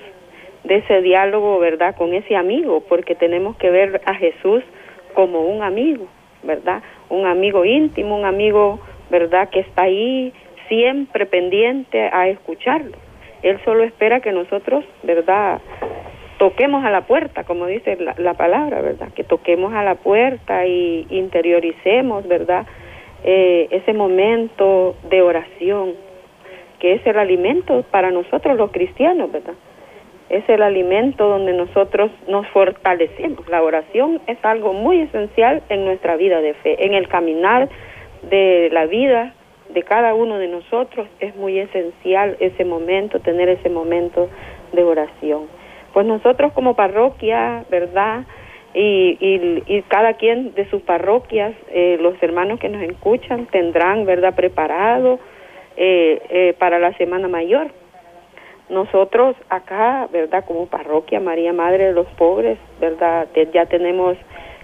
de 0.64 0.76
ese 0.76 1.02
diálogo, 1.02 1.58
¿verdad?, 1.58 1.94
con 1.94 2.14
ese 2.14 2.36
amigo, 2.36 2.82
porque 2.88 3.14
tenemos 3.14 3.56
que 3.56 3.70
ver 3.70 4.00
a 4.06 4.14
Jesús 4.14 4.62
como 5.10 5.40
un 5.42 5.62
amigo, 5.62 6.06
¿verdad? 6.42 6.82
Un 7.08 7.26
amigo 7.26 7.64
íntimo, 7.64 8.16
un 8.16 8.24
amigo, 8.24 8.80
¿verdad?, 9.10 9.50
que 9.50 9.60
está 9.60 9.84
ahí 9.84 10.32
siempre 10.68 11.26
pendiente 11.26 12.08
a 12.12 12.28
escucharlo. 12.28 12.96
Él 13.42 13.58
solo 13.64 13.84
espera 13.84 14.20
que 14.20 14.32
nosotros, 14.32 14.84
¿verdad?, 15.02 15.60
toquemos 16.38 16.84
a 16.84 16.90
la 16.90 17.02
puerta, 17.02 17.44
como 17.44 17.66
dice 17.66 17.98
la, 18.16 18.34
palabra, 18.34 18.80
¿verdad? 18.80 19.12
Que 19.12 19.24
toquemos 19.24 19.74
a 19.74 19.84
la 19.84 19.96
puerta 19.96 20.64
y 20.66 21.06
interioricemos, 21.10 22.26
¿verdad? 22.26 22.66
Eh, 23.24 23.68
ese 23.70 23.92
momento 23.92 24.96
de 25.10 25.20
oración, 25.20 25.92
que 26.78 26.94
es 26.94 27.06
el 27.06 27.18
alimento 27.18 27.84
para 27.90 28.10
nosotros 28.10 28.56
los 28.56 28.70
cristianos, 28.70 29.30
¿verdad? 29.30 29.52
Es 30.30 30.48
el 30.48 30.62
alimento 30.62 31.28
donde 31.28 31.52
nosotros 31.52 32.10
nos 32.28 32.46
fortalecemos. 32.48 33.46
La 33.48 33.62
oración 33.62 34.20
es 34.26 34.38
algo 34.42 34.72
muy 34.72 35.00
esencial 35.00 35.62
en 35.68 35.84
nuestra 35.84 36.16
vida 36.16 36.40
de 36.40 36.54
fe, 36.54 36.86
en 36.86 36.94
el 36.94 37.08
caminar 37.08 37.68
de 38.22 38.70
la 38.72 38.86
vida 38.86 39.34
de 39.72 39.82
cada 39.82 40.14
uno 40.14 40.38
de 40.38 40.48
nosotros 40.48 41.08
es 41.20 41.34
muy 41.36 41.58
esencial 41.58 42.36
ese 42.40 42.64
momento, 42.64 43.20
tener 43.20 43.48
ese 43.48 43.68
momento 43.68 44.28
de 44.72 44.82
oración. 44.82 45.46
Pues 45.92 46.06
nosotros 46.06 46.52
como 46.52 46.74
parroquia, 46.74 47.64
¿verdad? 47.70 48.24
Y, 48.72 49.18
y, 49.20 49.82
cada 49.88 50.14
quien 50.14 50.54
de 50.54 50.68
sus 50.70 50.82
parroquias, 50.82 51.54
eh, 51.70 51.98
los 52.00 52.20
hermanos 52.22 52.60
que 52.60 52.68
nos 52.68 52.82
escuchan 52.82 53.46
tendrán, 53.46 54.04
¿verdad?, 54.04 54.34
preparado 54.36 55.18
eh, 55.76 56.22
eh, 56.30 56.54
para 56.58 56.78
la 56.78 56.92
Semana 56.92 57.26
Mayor. 57.26 57.68
Nosotros 58.70 59.36
acá, 59.48 60.08
¿verdad?, 60.12 60.44
como 60.46 60.66
parroquia 60.66 61.20
María 61.20 61.52
Madre 61.52 61.86
de 61.86 61.92
los 61.92 62.06
Pobres, 62.12 62.58
¿verdad?, 62.80 63.28
ya 63.52 63.66
tenemos 63.66 64.16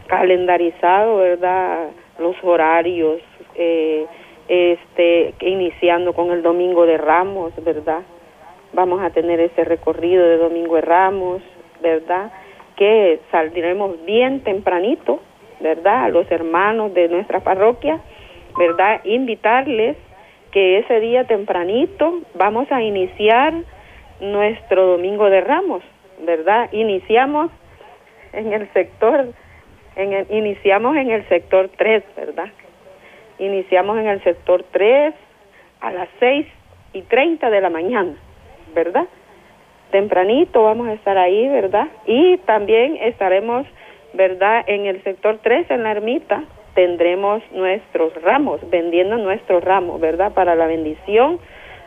calendarizado, 0.06 1.16
¿verdad?, 1.16 1.88
los 2.18 2.36
horarios, 2.42 3.20
eh, 3.56 4.06
este, 4.48 5.34
iniciando 5.40 6.12
con 6.12 6.30
el 6.30 6.42
Domingo 6.42 6.86
de 6.86 6.98
Ramos, 6.98 7.52
¿verdad? 7.64 8.02
Vamos 8.72 9.02
a 9.02 9.10
tener 9.10 9.40
ese 9.40 9.64
recorrido 9.64 10.24
de 10.24 10.38
Domingo 10.38 10.76
de 10.76 10.82
Ramos, 10.82 11.42
¿verdad? 11.82 12.30
Que 12.76 13.20
saldremos 13.30 14.04
bien 14.04 14.40
tempranito, 14.44 15.20
¿verdad? 15.60 16.04
A 16.04 16.08
los 16.10 16.30
hermanos 16.30 16.94
de 16.94 17.08
nuestra 17.08 17.40
parroquia, 17.40 18.00
¿verdad? 18.56 19.00
Invitarles 19.04 19.96
que 20.52 20.78
ese 20.78 21.00
día 21.00 21.24
tempranito 21.24 22.20
vamos 22.34 22.70
a 22.70 22.82
iniciar 22.82 23.52
nuestro 24.20 24.86
Domingo 24.86 25.28
de 25.30 25.40
Ramos, 25.40 25.82
¿verdad? 26.20 26.68
Iniciamos 26.72 27.50
en 28.32 28.52
el 28.52 28.72
sector, 28.72 29.32
en 29.96 30.12
el, 30.12 30.26
iniciamos 30.30 30.96
en 30.96 31.10
el 31.10 31.28
sector 31.28 31.70
3, 31.76 32.02
¿verdad? 32.16 32.48
Iniciamos 33.38 33.98
en 33.98 34.08
el 34.08 34.22
sector 34.22 34.64
3 34.70 35.14
a 35.80 35.90
las 35.90 36.08
6 36.20 36.46
y 36.92 37.02
30 37.02 37.50
de 37.50 37.60
la 37.60 37.70
mañana, 37.70 38.14
¿verdad? 38.74 39.06
Tempranito 39.90 40.64
vamos 40.64 40.88
a 40.88 40.94
estar 40.94 41.16
ahí, 41.16 41.48
¿verdad? 41.48 41.88
Y 42.06 42.38
también 42.38 42.96
estaremos, 42.96 43.66
¿verdad? 44.14 44.64
En 44.66 44.86
el 44.86 45.02
sector 45.04 45.38
3, 45.42 45.70
en 45.70 45.82
la 45.82 45.92
ermita, 45.92 46.42
tendremos 46.74 47.42
nuestros 47.52 48.14
ramos, 48.22 48.60
vendiendo 48.70 49.16
nuestros 49.16 49.62
ramos, 49.62 50.00
¿verdad? 50.00 50.32
Para 50.32 50.54
la 50.54 50.66
bendición. 50.66 51.38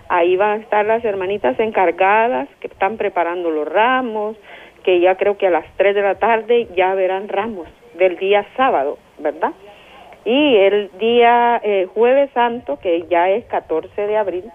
Ahí 0.10 0.36
van 0.38 0.50
a 0.60 0.64
estar 0.64 0.86
las 0.86 1.06
hermanitas 1.06 1.60
encargadas 1.60 2.50
que 2.60 2.68
están 2.68 2.98
preparando 2.98 3.52
los 3.52 3.68
ramos, 3.68 4.36
que 4.84 5.00
ya 5.00 5.16
creo 5.16 5.38
que 5.38 5.48
a 5.48 5.52
las 5.52 5.66
3 5.78 5.94
de 5.94 6.02
la 6.02 6.16
tarde 6.16 6.68
ya 6.76 6.96
verán 6.96 7.30
ramos 7.30 7.68
del 7.94 8.18
día 8.18 8.44
sábado, 8.58 8.98
¿verdad? 9.20 9.52
Y 10.26 10.58
el 10.58 10.90
día 10.98 11.62
eh, 11.64 11.88
jueves 11.94 12.32
santo, 12.34 12.80
que 12.80 13.06
ya 13.08 13.30
es 13.30 13.46
14 13.46 14.08
de 14.08 14.18
abril, 14.18 14.52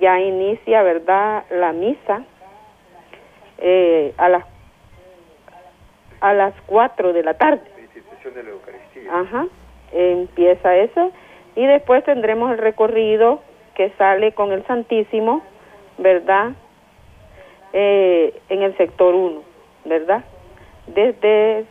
ya 0.00 0.20
inicia, 0.20 0.82
¿verdad?, 0.82 1.44
la 1.50 1.72
misa 1.72 2.24
eh, 3.58 4.12
a 4.18 4.28
las 4.28 4.44
a 6.20 6.34
las 6.34 6.54
4 6.66 7.12
de 7.12 7.22
la 7.22 7.34
tarde. 7.34 7.62
de 8.24 8.42
la 8.42 8.50
Eucaristía. 8.50 9.12
Ajá, 9.12 9.46
empieza 9.92 10.76
eso. 10.76 11.12
Y 11.56 11.66
después 11.66 12.04
tendremos 12.04 12.52
el 12.52 12.58
recorrido 12.58 13.42
que 13.74 13.90
sale 13.98 14.32
con 14.32 14.52
el 14.52 14.64
Santísimo, 14.66 15.42
¿verdad? 15.98 16.52
Eh, 17.72 18.34
en 18.48 18.62
el 18.62 18.76
sector 18.76 19.14
1, 19.14 19.42
¿verdad? 19.84 20.24
Desde... 20.86 21.64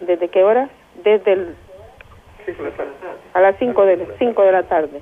¿Desde 0.00 0.28
qué 0.28 0.44
hora? 0.44 0.68
desde 1.02 1.32
el, 1.32 1.54
a 3.34 3.40
las 3.40 3.56
5 3.58 3.84
de, 3.84 4.06
cinco 4.18 4.42
de 4.42 4.52
la 4.52 4.64
tarde. 4.64 5.00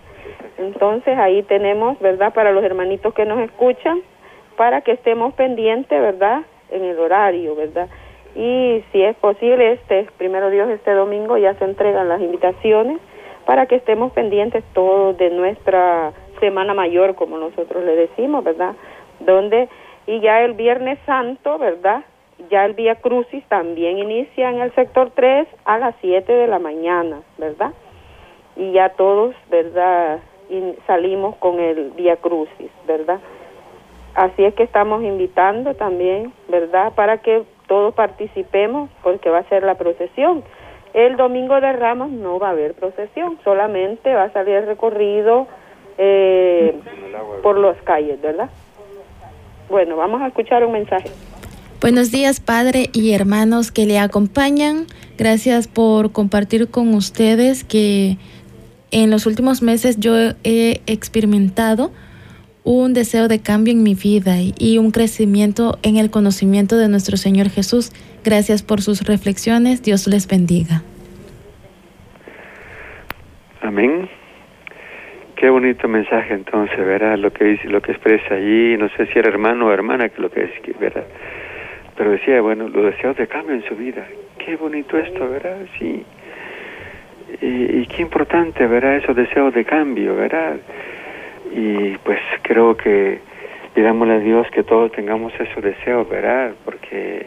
Entonces 0.58 1.16
ahí 1.18 1.42
tenemos, 1.42 1.98
¿verdad? 2.00 2.32
Para 2.32 2.52
los 2.52 2.64
hermanitos 2.64 3.14
que 3.14 3.24
nos 3.24 3.40
escuchan, 3.40 4.00
para 4.56 4.80
que 4.80 4.92
estemos 4.92 5.34
pendientes, 5.34 6.00
¿verdad? 6.00 6.42
En 6.70 6.84
el 6.84 6.98
horario, 6.98 7.54
¿verdad? 7.54 7.88
Y 8.34 8.82
si 8.92 9.02
es 9.02 9.16
posible, 9.16 9.72
este, 9.72 10.08
primero 10.18 10.50
Dios, 10.50 10.68
este 10.70 10.92
domingo 10.92 11.38
ya 11.38 11.54
se 11.54 11.64
entregan 11.64 12.08
las 12.08 12.20
invitaciones 12.20 12.98
para 13.46 13.64
que 13.66 13.76
estemos 13.76 14.12
pendientes 14.12 14.62
todos 14.74 15.16
de 15.16 15.30
nuestra 15.30 16.12
Semana 16.40 16.74
Mayor, 16.74 17.14
como 17.14 17.38
nosotros 17.38 17.82
le 17.82 17.96
decimos, 17.96 18.44
¿verdad? 18.44 18.74
Donde, 19.20 19.70
y 20.06 20.20
ya 20.20 20.42
el 20.42 20.52
Viernes 20.52 20.98
Santo, 21.06 21.56
¿verdad? 21.56 22.04
ya 22.50 22.64
el 22.64 22.74
Vía 22.74 22.96
Crucis 22.96 23.44
también 23.48 23.98
inicia 23.98 24.50
en 24.50 24.60
el 24.60 24.74
sector 24.74 25.10
3 25.14 25.48
a 25.64 25.78
las 25.78 25.94
7 26.00 26.30
de 26.30 26.46
la 26.46 26.58
mañana, 26.58 27.22
¿verdad? 27.38 27.72
Y 28.56 28.72
ya 28.72 28.90
todos, 28.90 29.34
¿verdad? 29.50 30.20
Y 30.50 30.74
salimos 30.86 31.36
con 31.36 31.58
el 31.58 31.90
Vía 31.92 32.16
Crucis, 32.16 32.70
¿verdad? 32.86 33.20
Así 34.14 34.44
es 34.44 34.54
que 34.54 34.62
estamos 34.62 35.02
invitando 35.02 35.74
también, 35.74 36.32
¿verdad? 36.48 36.92
Para 36.94 37.18
que 37.18 37.44
todos 37.66 37.94
participemos, 37.94 38.90
porque 39.02 39.28
va 39.28 39.38
a 39.38 39.48
ser 39.48 39.62
la 39.62 39.74
procesión. 39.74 40.44
El 40.96 41.18
domingo 41.18 41.60
de 41.60 41.74
Ramos 41.74 42.10
no 42.10 42.38
va 42.38 42.48
a 42.48 42.50
haber 42.52 42.72
procesión, 42.72 43.38
solamente 43.44 44.14
va 44.14 44.24
a 44.24 44.32
salir 44.32 44.64
recorrido 44.64 45.46
eh, 45.98 46.74
por 47.42 47.58
las 47.58 47.76
calles, 47.82 48.18
¿verdad? 48.22 48.48
Bueno, 49.68 49.98
vamos 49.98 50.22
a 50.22 50.28
escuchar 50.28 50.64
un 50.64 50.72
mensaje. 50.72 51.10
Buenos 51.82 52.10
días, 52.10 52.40
Padre 52.40 52.88
y 52.94 53.12
hermanos 53.12 53.70
que 53.70 53.84
le 53.84 53.98
acompañan. 53.98 54.86
Gracias 55.18 55.68
por 55.68 56.12
compartir 56.12 56.70
con 56.70 56.94
ustedes 56.94 57.62
que 57.62 58.16
en 58.90 59.10
los 59.10 59.26
últimos 59.26 59.60
meses 59.60 60.00
yo 60.00 60.14
he 60.44 60.80
experimentado 60.86 61.90
un 62.66 62.94
deseo 62.94 63.28
de 63.28 63.40
cambio 63.40 63.72
en 63.72 63.84
mi 63.84 63.94
vida 63.94 64.38
y 64.58 64.78
un 64.78 64.90
crecimiento 64.90 65.78
en 65.84 65.96
el 65.96 66.10
conocimiento 66.10 66.76
de 66.76 66.88
nuestro 66.88 67.16
Señor 67.16 67.48
Jesús. 67.48 67.92
Gracias 68.24 68.64
por 68.64 68.82
sus 68.82 69.06
reflexiones. 69.06 69.84
Dios 69.84 70.08
les 70.08 70.26
bendiga. 70.26 70.82
Amén. 73.62 74.08
Qué 75.36 75.48
bonito 75.48 75.86
mensaje 75.86 76.34
entonces, 76.34 76.76
¿verdad? 76.76 77.16
Lo 77.18 77.32
que 77.32 77.44
dice, 77.44 77.68
lo 77.68 77.80
que 77.80 77.92
expresa 77.92 78.34
allí, 78.34 78.76
no 78.76 78.88
sé 78.96 79.06
si 79.06 79.18
era 79.18 79.28
hermano 79.28 79.68
o 79.68 79.72
hermana 79.72 80.08
que 80.08 80.20
lo 80.20 80.28
que 80.28 80.42
es, 80.44 80.78
¿verdad? 80.80 81.04
Pero 81.96 82.10
decía, 82.10 82.40
bueno, 82.40 82.68
los 82.68 82.84
deseos 82.86 83.16
de 83.16 83.28
cambio 83.28 83.54
en 83.54 83.62
su 83.68 83.76
vida. 83.76 84.04
Qué 84.44 84.56
bonito 84.56 84.98
esto, 84.98 85.30
¿verdad? 85.30 85.58
Sí. 85.78 86.04
Y, 87.40 87.86
qué 87.86 88.02
importante, 88.02 88.66
¿verdad? 88.66 88.96
Esos 88.96 89.14
deseos 89.14 89.54
de 89.54 89.64
cambio, 89.64 90.16
¿verdad? 90.16 90.56
Y 91.52 91.96
pues 91.98 92.20
creo 92.42 92.76
que 92.76 93.20
pidámosle 93.74 94.14
a 94.14 94.18
Dios 94.18 94.46
que 94.52 94.62
todos 94.62 94.90
tengamos 94.92 95.32
esos 95.38 95.62
deseos, 95.62 96.08
¿verdad? 96.08 96.52
Porque 96.64 97.26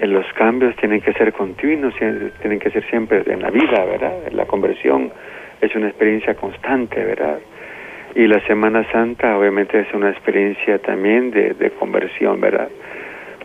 los 0.00 0.24
cambios 0.34 0.74
tienen 0.76 1.00
que 1.00 1.12
ser 1.12 1.32
continuos, 1.32 1.94
tienen 1.96 2.58
que 2.58 2.70
ser 2.70 2.84
siempre 2.88 3.22
en 3.26 3.42
la 3.42 3.50
vida, 3.50 3.84
¿verdad? 3.84 4.12
La 4.32 4.46
conversión 4.46 5.12
es 5.60 5.74
una 5.74 5.88
experiencia 5.88 6.34
constante, 6.34 7.04
¿verdad? 7.04 7.38
Y 8.14 8.26
la 8.26 8.40
Semana 8.46 8.84
Santa 8.92 9.36
obviamente 9.38 9.80
es 9.80 9.92
una 9.94 10.10
experiencia 10.10 10.78
también 10.78 11.30
de, 11.30 11.54
de 11.54 11.70
conversión, 11.70 12.40
¿verdad? 12.40 12.68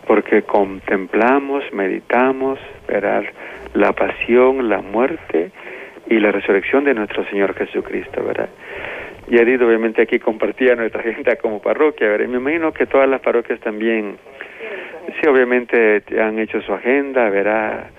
Porque 0.06 0.42
contemplamos, 0.42 1.64
meditamos, 1.72 2.58
¿verdad? 2.86 3.24
La 3.74 3.92
pasión, 3.92 4.68
la 4.68 4.82
muerte 4.82 5.50
y 6.08 6.18
la 6.20 6.32
resurrección 6.32 6.84
de 6.84 6.94
nuestro 6.94 7.24
Señor 7.26 7.54
Jesucristo, 7.54 8.22
¿verdad? 8.24 8.48
Y 9.30 9.36
Edith 9.36 9.60
obviamente 9.60 10.02
aquí 10.02 10.18
compartía 10.18 10.74
nuestra 10.74 11.00
agenda 11.08 11.36
como 11.36 11.60
parroquia, 11.60 12.08
¿verdad? 12.08 12.28
Me 12.28 12.38
imagino 12.38 12.72
que 12.72 12.86
todas 12.86 13.08
las 13.08 13.20
parroquias 13.20 13.60
también, 13.60 14.16
sí, 15.20 15.28
obviamente 15.28 16.02
han 16.20 16.38
hecho 16.38 16.60
su 16.62 16.72
agenda, 16.72 17.28
¿verdad? 17.28 17.90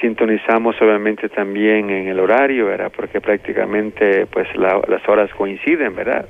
Sintonizamos 0.00 0.80
obviamente 0.80 1.28
también 1.28 1.90
en 1.90 2.08
el 2.08 2.18
horario, 2.18 2.66
¿verdad? 2.66 2.90
Porque 2.94 3.20
prácticamente 3.20 4.26
pues 4.26 4.48
las 4.56 5.06
horas 5.08 5.30
coinciden, 5.34 5.94
¿verdad? 5.94 6.26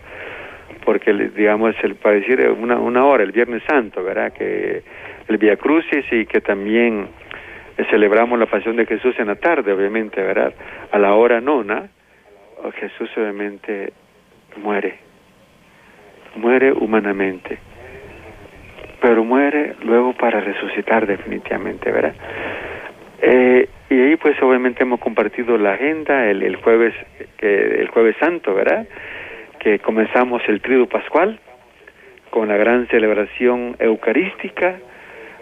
Porque 0.84 1.12
digamos 1.12 1.76
el 1.82 1.94
para 1.94 2.16
decir 2.16 2.40
una, 2.58 2.78
una 2.78 3.04
hora, 3.04 3.22
el 3.22 3.30
Viernes 3.30 3.62
Santo, 3.68 4.02
¿verdad? 4.02 4.32
Que 4.32 4.82
el 5.28 5.38
Via 5.38 5.56
Crucis 5.56 6.04
y 6.10 6.26
que 6.26 6.40
también 6.40 7.06
celebramos 7.90 8.38
la 8.38 8.46
pasión 8.46 8.74
de 8.76 8.86
Jesús 8.86 9.14
en 9.18 9.28
la 9.28 9.36
tarde, 9.36 9.72
obviamente, 9.72 10.20
¿verdad? 10.20 10.52
A 10.90 10.98
la 10.98 11.14
hora 11.14 11.40
nona, 11.40 11.88
Jesús 12.74 13.08
obviamente 13.16 13.92
muere, 14.56 14.98
muere 16.36 16.72
humanamente, 16.72 17.58
pero 19.00 19.24
muere 19.24 19.74
luego 19.82 20.12
para 20.12 20.40
resucitar 20.40 21.06
definitivamente, 21.06 21.90
¿verdad? 21.90 22.14
Eh, 23.22 23.68
y 23.90 24.00
ahí 24.00 24.16
pues 24.16 24.40
obviamente 24.42 24.82
hemos 24.82 25.00
compartido 25.00 25.58
la 25.58 25.72
agenda 25.72 26.30
el, 26.30 26.56
jueves 26.56 26.94
que 27.36 27.80
el 27.80 27.88
jueves 27.88 28.16
santo, 28.18 28.54
¿verdad? 28.54 28.86
Que 29.58 29.78
comenzamos 29.78 30.42
el 30.48 30.60
trido 30.60 30.86
pascual 30.86 31.38
con 32.30 32.48
la 32.48 32.56
gran 32.56 32.86
celebración 32.86 33.76
eucarística, 33.78 34.76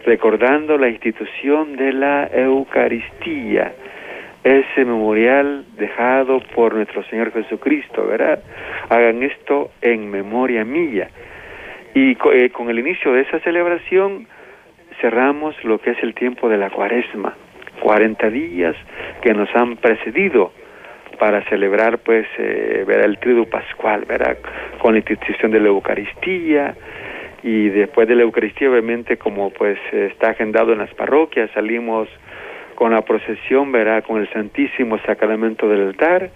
recordando 0.04 0.78
la 0.78 0.88
institución 0.88 1.76
de 1.76 1.92
la 1.92 2.28
Eucaristía, 2.32 3.72
ese 4.48 4.84
memorial 4.84 5.64
dejado 5.76 6.40
por 6.54 6.74
nuestro 6.74 7.02
Señor 7.04 7.32
Jesucristo, 7.32 8.06
¿verdad? 8.06 8.42
Hagan 8.88 9.22
esto 9.22 9.70
en 9.82 10.10
memoria 10.10 10.64
mía. 10.64 11.08
Y 11.94 12.16
eh, 12.32 12.50
con 12.50 12.70
el 12.70 12.78
inicio 12.78 13.12
de 13.12 13.22
esa 13.22 13.40
celebración 13.40 14.26
cerramos 15.00 15.54
lo 15.64 15.78
que 15.78 15.90
es 15.90 16.02
el 16.02 16.14
tiempo 16.14 16.48
de 16.48 16.56
la 16.56 16.70
cuaresma, 16.70 17.34
40 17.82 18.30
días 18.30 18.74
que 19.22 19.32
nos 19.34 19.54
han 19.54 19.76
precedido 19.76 20.52
para 21.18 21.42
celebrar 21.44 21.98
pues 21.98 22.26
eh, 22.38 22.86
el 22.88 23.18
triduo 23.18 23.44
pascual, 23.46 24.04
¿verdad? 24.06 24.38
Con 24.78 24.92
la 24.92 24.98
institución 24.98 25.50
de 25.50 25.60
la 25.60 25.68
Eucaristía 25.68 26.74
y 27.42 27.68
después 27.68 28.08
de 28.08 28.14
la 28.14 28.22
Eucaristía 28.22 28.70
obviamente 28.70 29.16
como 29.16 29.50
pues 29.50 29.78
está 29.92 30.30
agendado 30.30 30.72
en 30.72 30.78
las 30.78 30.92
parroquias 30.94 31.50
salimos 31.52 32.08
con 32.78 32.92
la 32.92 33.02
procesión, 33.02 33.72
verá, 33.72 34.02
con 34.02 34.20
el 34.20 34.30
Santísimo 34.30 35.00
Sacramento 35.00 35.68
del 35.68 35.88
altar. 35.88 36.30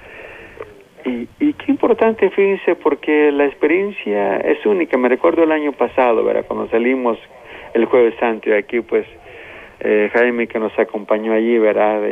Y, 1.05 1.29
y 1.39 1.53
qué 1.53 1.71
importante, 1.71 2.31
fíjense, 2.31 2.75
porque 2.75 3.31
la 3.31 3.45
experiencia 3.45 4.39
es 4.39 4.67
única. 4.67 4.99
Me 4.99 5.09
recuerdo 5.09 5.45
el 5.45 5.53
año 5.53 5.71
pasado, 5.71 6.25
verá, 6.25 6.43
cuando 6.43 6.69
salimos 6.69 7.17
el 7.75 7.85
Jueves 7.85 8.17
Santo 8.19 8.51
y 8.51 8.55
aquí, 8.55 8.81
pues, 8.81 9.07
eh, 9.79 10.11
Jaime 10.13 10.49
que 10.49 10.59
nos 10.59 10.77
acompañó 10.77 11.33
allí, 11.33 11.59
¿verdad? 11.59 12.03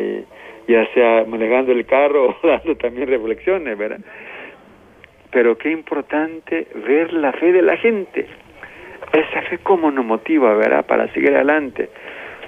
ya 0.69 0.87
sea 0.95 1.25
manejando 1.27 1.73
el 1.73 1.85
carro 1.85 2.37
o 2.43 2.47
dando 2.47 2.77
también 2.77 3.09
reflexiones, 3.09 3.77
¿verdad? 3.77 3.99
Pero 5.33 5.59
qué 5.59 5.73
importante 5.73 6.69
ver 6.87 7.13
la 7.13 7.33
fe 7.33 7.51
de 7.51 7.63
la 7.63 7.77
gente. 7.79 8.29
Esa 9.13 9.43
fe 9.43 9.59
cómo 9.59 9.91
nos 9.91 10.05
motiva, 10.05 10.55
¿verdad? 10.55 10.87
Para 10.87 11.13
seguir 11.13 11.35
adelante 11.35 11.89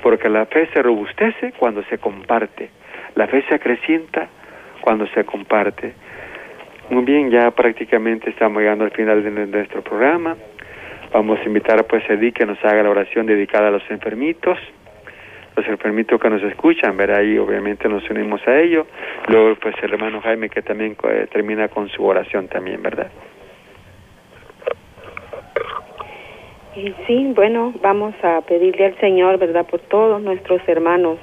porque 0.02 0.28
la 0.28 0.46
fe 0.46 0.68
se 0.72 0.82
robustece 0.82 1.52
cuando 1.58 1.82
se 1.84 1.98
comparte, 1.98 2.70
la 3.14 3.26
fe 3.28 3.44
se 3.48 3.54
acrecienta 3.54 4.28
cuando 4.80 5.06
se 5.08 5.24
comparte. 5.24 5.94
Muy 6.90 7.04
bien, 7.04 7.30
ya 7.30 7.50
prácticamente 7.52 8.28
estamos 8.30 8.60
llegando 8.60 8.84
al 8.84 8.90
final 8.90 9.22
de 9.22 9.46
nuestro 9.46 9.82
programa. 9.82 10.36
Vamos 11.12 11.38
a 11.40 11.44
invitar 11.44 11.86
pues 11.86 12.08
a 12.10 12.14
Edith 12.14 12.34
que 12.34 12.46
nos 12.46 12.62
haga 12.64 12.82
la 12.82 12.90
oración 12.90 13.26
dedicada 13.26 13.68
a 13.68 13.70
los 13.70 13.88
enfermitos, 13.90 14.58
los 15.56 15.66
enfermitos 15.68 16.20
que 16.20 16.30
nos 16.30 16.42
escuchan, 16.42 16.96
ver 16.96 17.12
ahí 17.12 17.38
obviamente 17.38 17.88
nos 17.88 18.08
unimos 18.10 18.46
a 18.48 18.58
ello. 18.58 18.86
Luego 19.28 19.54
pues 19.56 19.74
el 19.82 19.92
hermano 19.92 20.20
Jaime 20.20 20.48
que 20.48 20.62
también 20.62 20.96
eh, 21.04 21.26
termina 21.30 21.68
con 21.68 21.88
su 21.88 22.04
oración 22.04 22.48
también, 22.48 22.82
¿verdad? 22.82 23.10
Y 26.60 26.61
sí, 27.06 27.32
bueno, 27.34 27.74
vamos 27.82 28.14
a 28.22 28.40
pedirle 28.42 28.86
al 28.86 28.98
Señor, 28.98 29.38
¿verdad? 29.38 29.66
Por 29.66 29.80
todos 29.80 30.22
nuestros 30.22 30.60
hermanos 30.66 31.18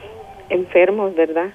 enfermos, 0.50 1.16
¿verdad? 1.16 1.54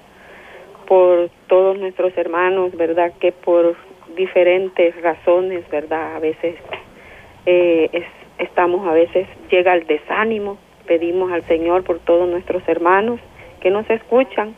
Por 0.87 1.29
todos 1.47 1.77
nuestros 1.77 2.15
hermanos, 2.17 2.75
¿verdad? 2.75 3.13
Que 3.19 3.31
por 3.31 3.75
diferentes 4.15 4.99
razones, 5.01 5.67
¿verdad? 5.69 6.15
A 6.15 6.19
veces 6.19 6.55
eh, 7.45 8.05
estamos, 8.37 8.85
a 8.87 8.93
veces 8.93 9.27
llega 9.49 9.73
el 9.73 9.87
desánimo. 9.87 10.57
Pedimos 10.87 11.31
al 11.31 11.43
Señor 11.47 11.83
por 11.83 11.99
todos 11.99 12.27
nuestros 12.27 12.67
hermanos 12.67 13.19
que 13.61 13.69
nos 13.71 13.89
escuchan, 13.89 14.55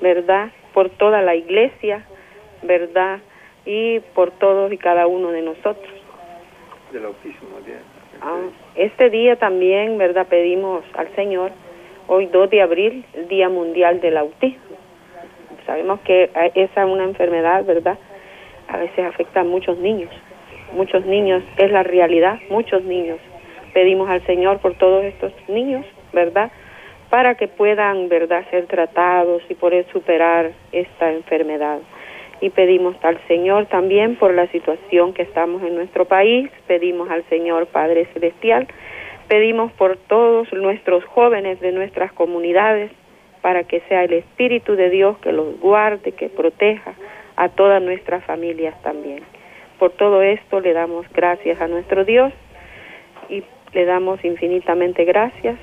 ¿verdad? 0.00 0.50
Por 0.72 0.90
toda 0.90 1.22
la 1.22 1.34
iglesia, 1.34 2.04
¿verdad? 2.62 3.20
Y 3.66 4.00
por 4.14 4.30
todos 4.30 4.72
y 4.72 4.78
cada 4.78 5.06
uno 5.06 5.30
de 5.30 5.42
nosotros. 5.42 5.92
Del 6.90 7.04
autismo, 7.04 7.48
Ah, 8.20 8.48
este 8.78 9.10
día 9.10 9.34
también, 9.34 9.98
¿verdad? 9.98 10.28
Pedimos 10.28 10.84
al 10.94 11.08
Señor, 11.16 11.50
hoy 12.06 12.26
2 12.26 12.48
de 12.48 12.62
abril, 12.62 13.04
el 13.12 13.26
Día 13.26 13.48
Mundial 13.48 14.00
del 14.00 14.16
Autismo. 14.16 14.76
Sabemos 15.66 15.98
que 16.00 16.30
esa 16.54 16.82
es 16.82 16.88
una 16.88 17.02
enfermedad, 17.02 17.64
¿verdad? 17.64 17.98
A 18.68 18.76
veces 18.76 19.04
afecta 19.04 19.40
a 19.40 19.44
muchos 19.44 19.78
niños. 19.78 20.10
Muchos 20.72 21.04
niños, 21.06 21.42
es 21.56 21.72
la 21.72 21.82
realidad, 21.82 22.38
muchos 22.50 22.84
niños. 22.84 23.18
Pedimos 23.74 24.08
al 24.08 24.24
Señor 24.26 24.60
por 24.60 24.74
todos 24.74 25.04
estos 25.04 25.32
niños, 25.48 25.84
¿verdad? 26.12 26.52
Para 27.10 27.34
que 27.34 27.48
puedan, 27.48 28.08
¿verdad?, 28.08 28.44
ser 28.50 28.66
tratados 28.66 29.42
y 29.48 29.54
poder 29.54 29.86
superar 29.92 30.52
esta 30.70 31.12
enfermedad 31.12 31.78
y 32.40 32.50
pedimos 32.50 32.96
al 33.02 33.18
Señor 33.26 33.66
también 33.66 34.16
por 34.16 34.32
la 34.32 34.46
situación 34.48 35.12
que 35.12 35.22
estamos 35.22 35.62
en 35.62 35.74
nuestro 35.74 36.04
país, 36.04 36.50
pedimos 36.66 37.10
al 37.10 37.24
Señor 37.28 37.66
Padre 37.66 38.06
Celestial, 38.12 38.68
pedimos 39.28 39.72
por 39.72 39.96
todos 39.96 40.52
nuestros 40.52 41.04
jóvenes 41.04 41.60
de 41.60 41.72
nuestras 41.72 42.12
comunidades 42.12 42.90
para 43.42 43.64
que 43.64 43.80
sea 43.88 44.04
el 44.04 44.12
Espíritu 44.12 44.76
de 44.76 44.90
Dios 44.90 45.18
que 45.18 45.32
los 45.32 45.58
guarde, 45.60 46.12
que 46.12 46.28
proteja 46.28 46.94
a 47.36 47.48
todas 47.48 47.82
nuestras 47.82 48.24
familias 48.24 48.80
también. 48.82 49.22
Por 49.78 49.92
todo 49.92 50.22
esto 50.22 50.60
le 50.60 50.72
damos 50.72 51.06
gracias 51.12 51.60
a 51.60 51.68
nuestro 51.68 52.04
Dios 52.04 52.32
y 53.28 53.44
le 53.72 53.84
damos 53.84 54.24
infinitamente 54.24 55.04
gracias. 55.04 55.56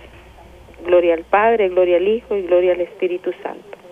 Gloria 0.86 1.16
al 1.16 1.24
Padre, 1.24 1.70
gloria 1.70 1.98
al 1.98 2.08
Hijo 2.08 2.36
y 2.36 2.44
gloria 2.44 2.74
al 2.74 2.82
Espíritu 2.82 3.34
Santo. 3.44 3.85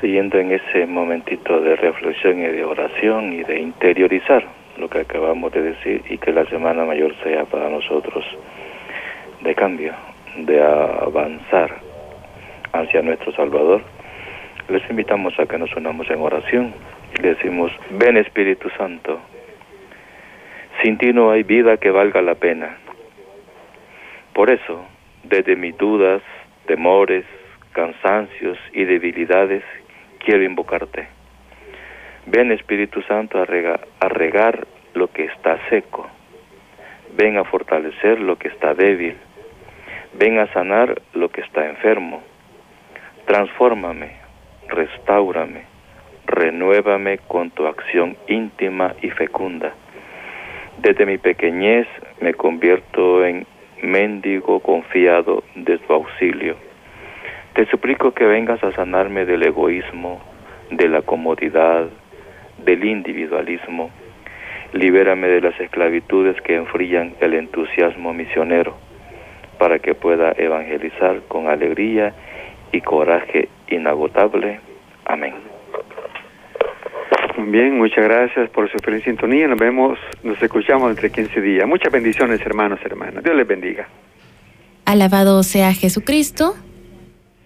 Siguiendo 0.00 0.38
en 0.38 0.52
ese 0.52 0.86
momentito 0.86 1.60
de 1.60 1.76
reflexión 1.76 2.40
y 2.40 2.46
de 2.46 2.64
oración 2.64 3.32
y 3.32 3.42
de 3.42 3.60
interiorizar 3.60 4.44
lo 4.78 4.88
que 4.88 5.00
acabamos 5.00 5.52
de 5.52 5.62
decir 5.62 6.02
y 6.08 6.18
que 6.18 6.32
la 6.32 6.44
Semana 6.46 6.84
Mayor 6.84 7.14
sea 7.22 7.44
para 7.44 7.70
nosotros 7.70 8.24
de 9.40 9.54
cambio, 9.54 9.94
de 10.36 10.62
avanzar 10.62 11.76
hacia 12.72 13.02
nuestro 13.02 13.32
Salvador, 13.32 13.82
les 14.68 14.88
invitamos 14.90 15.38
a 15.38 15.46
que 15.46 15.58
nos 15.58 15.74
unamos 15.76 16.10
en 16.10 16.20
oración 16.20 16.74
y 17.18 17.22
decimos, 17.22 17.72
ven 17.90 18.16
Espíritu 18.16 18.68
Santo, 18.76 19.20
sin 20.82 20.98
ti 20.98 21.12
no 21.12 21.30
hay 21.30 21.42
vida 21.42 21.78
que 21.78 21.90
valga 21.90 22.20
la 22.20 22.34
pena. 22.34 22.76
Por 24.34 24.50
eso, 24.50 24.84
desde 25.22 25.56
mis 25.56 25.76
dudas, 25.78 26.20
temores, 26.66 27.24
cansancios 27.72 28.58
y 28.72 28.84
debilidades, 28.84 29.62
quiero 30.26 30.42
invocarte. 30.42 31.06
Ven 32.26 32.50
Espíritu 32.50 33.00
Santo 33.02 33.38
a 33.40 33.44
regar, 33.44 34.66
lo 34.94 35.06
que 35.06 35.26
está 35.26 35.56
seco. 35.70 36.08
Ven 37.16 37.38
a 37.38 37.44
fortalecer 37.44 38.18
lo 38.18 38.36
que 38.36 38.48
está 38.48 38.74
débil. 38.74 39.16
Ven 40.14 40.40
a 40.40 40.52
sanar 40.52 41.00
lo 41.14 41.28
que 41.28 41.42
está 41.42 41.66
enfermo. 41.66 42.24
Transfórmame, 43.26 44.16
restaurame, 44.68 45.62
renuévame 46.26 47.18
con 47.18 47.50
tu 47.52 47.66
acción 47.66 48.16
íntima 48.26 48.96
y 49.02 49.10
fecunda. 49.10 49.74
Desde 50.78 51.06
mi 51.06 51.18
pequeñez 51.18 51.86
me 52.20 52.34
convierto 52.34 53.24
en 53.24 53.46
mendigo 53.80 54.58
confiado 54.58 55.44
de 55.54 55.78
tu 55.78 55.92
auxilio 55.92 56.65
te 57.56 57.64
suplico 57.70 58.12
que 58.12 58.26
vengas 58.26 58.62
a 58.62 58.70
sanarme 58.72 59.24
del 59.24 59.42
egoísmo, 59.42 60.20
de 60.70 60.90
la 60.90 61.00
comodidad, 61.00 61.86
del 62.62 62.84
individualismo. 62.84 63.90
Libérame 64.74 65.26
de 65.26 65.40
las 65.40 65.58
esclavitudes 65.58 66.38
que 66.42 66.54
enfrían 66.54 67.14
el 67.20 67.32
entusiasmo 67.32 68.12
misionero, 68.12 68.76
para 69.58 69.78
que 69.78 69.94
pueda 69.94 70.34
evangelizar 70.36 71.22
con 71.28 71.48
alegría 71.48 72.12
y 72.72 72.82
coraje 72.82 73.48
inagotable. 73.68 74.60
Amén. 75.06 75.32
Bien, 77.38 77.78
muchas 77.78 78.04
gracias 78.04 78.50
por 78.50 78.70
su 78.70 78.76
feliz 78.80 79.02
sintonía. 79.04 79.48
Nos 79.48 79.58
vemos, 79.58 79.98
nos 80.22 80.42
escuchamos 80.42 80.90
entre 80.90 81.10
15 81.10 81.40
días. 81.40 81.66
Muchas 81.66 81.90
bendiciones, 81.90 82.38
hermanos, 82.42 82.80
hermanas. 82.84 83.24
Dios 83.24 83.34
les 83.34 83.46
bendiga. 83.46 83.88
Alabado 84.84 85.42
sea 85.42 85.72
Jesucristo. 85.72 86.54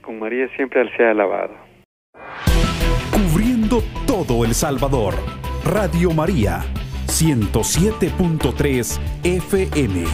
Con 0.03 0.19
María 0.19 0.49
siempre 0.57 0.81
al 0.81 0.97
sea 0.97 1.11
alabado. 1.11 1.55
Cubriendo 3.13 3.83
todo 4.07 4.45
El 4.45 4.55
Salvador. 4.55 5.15
Radio 5.65 6.11
María, 6.13 6.65
107.3 7.07 8.99
FM. 9.25 10.05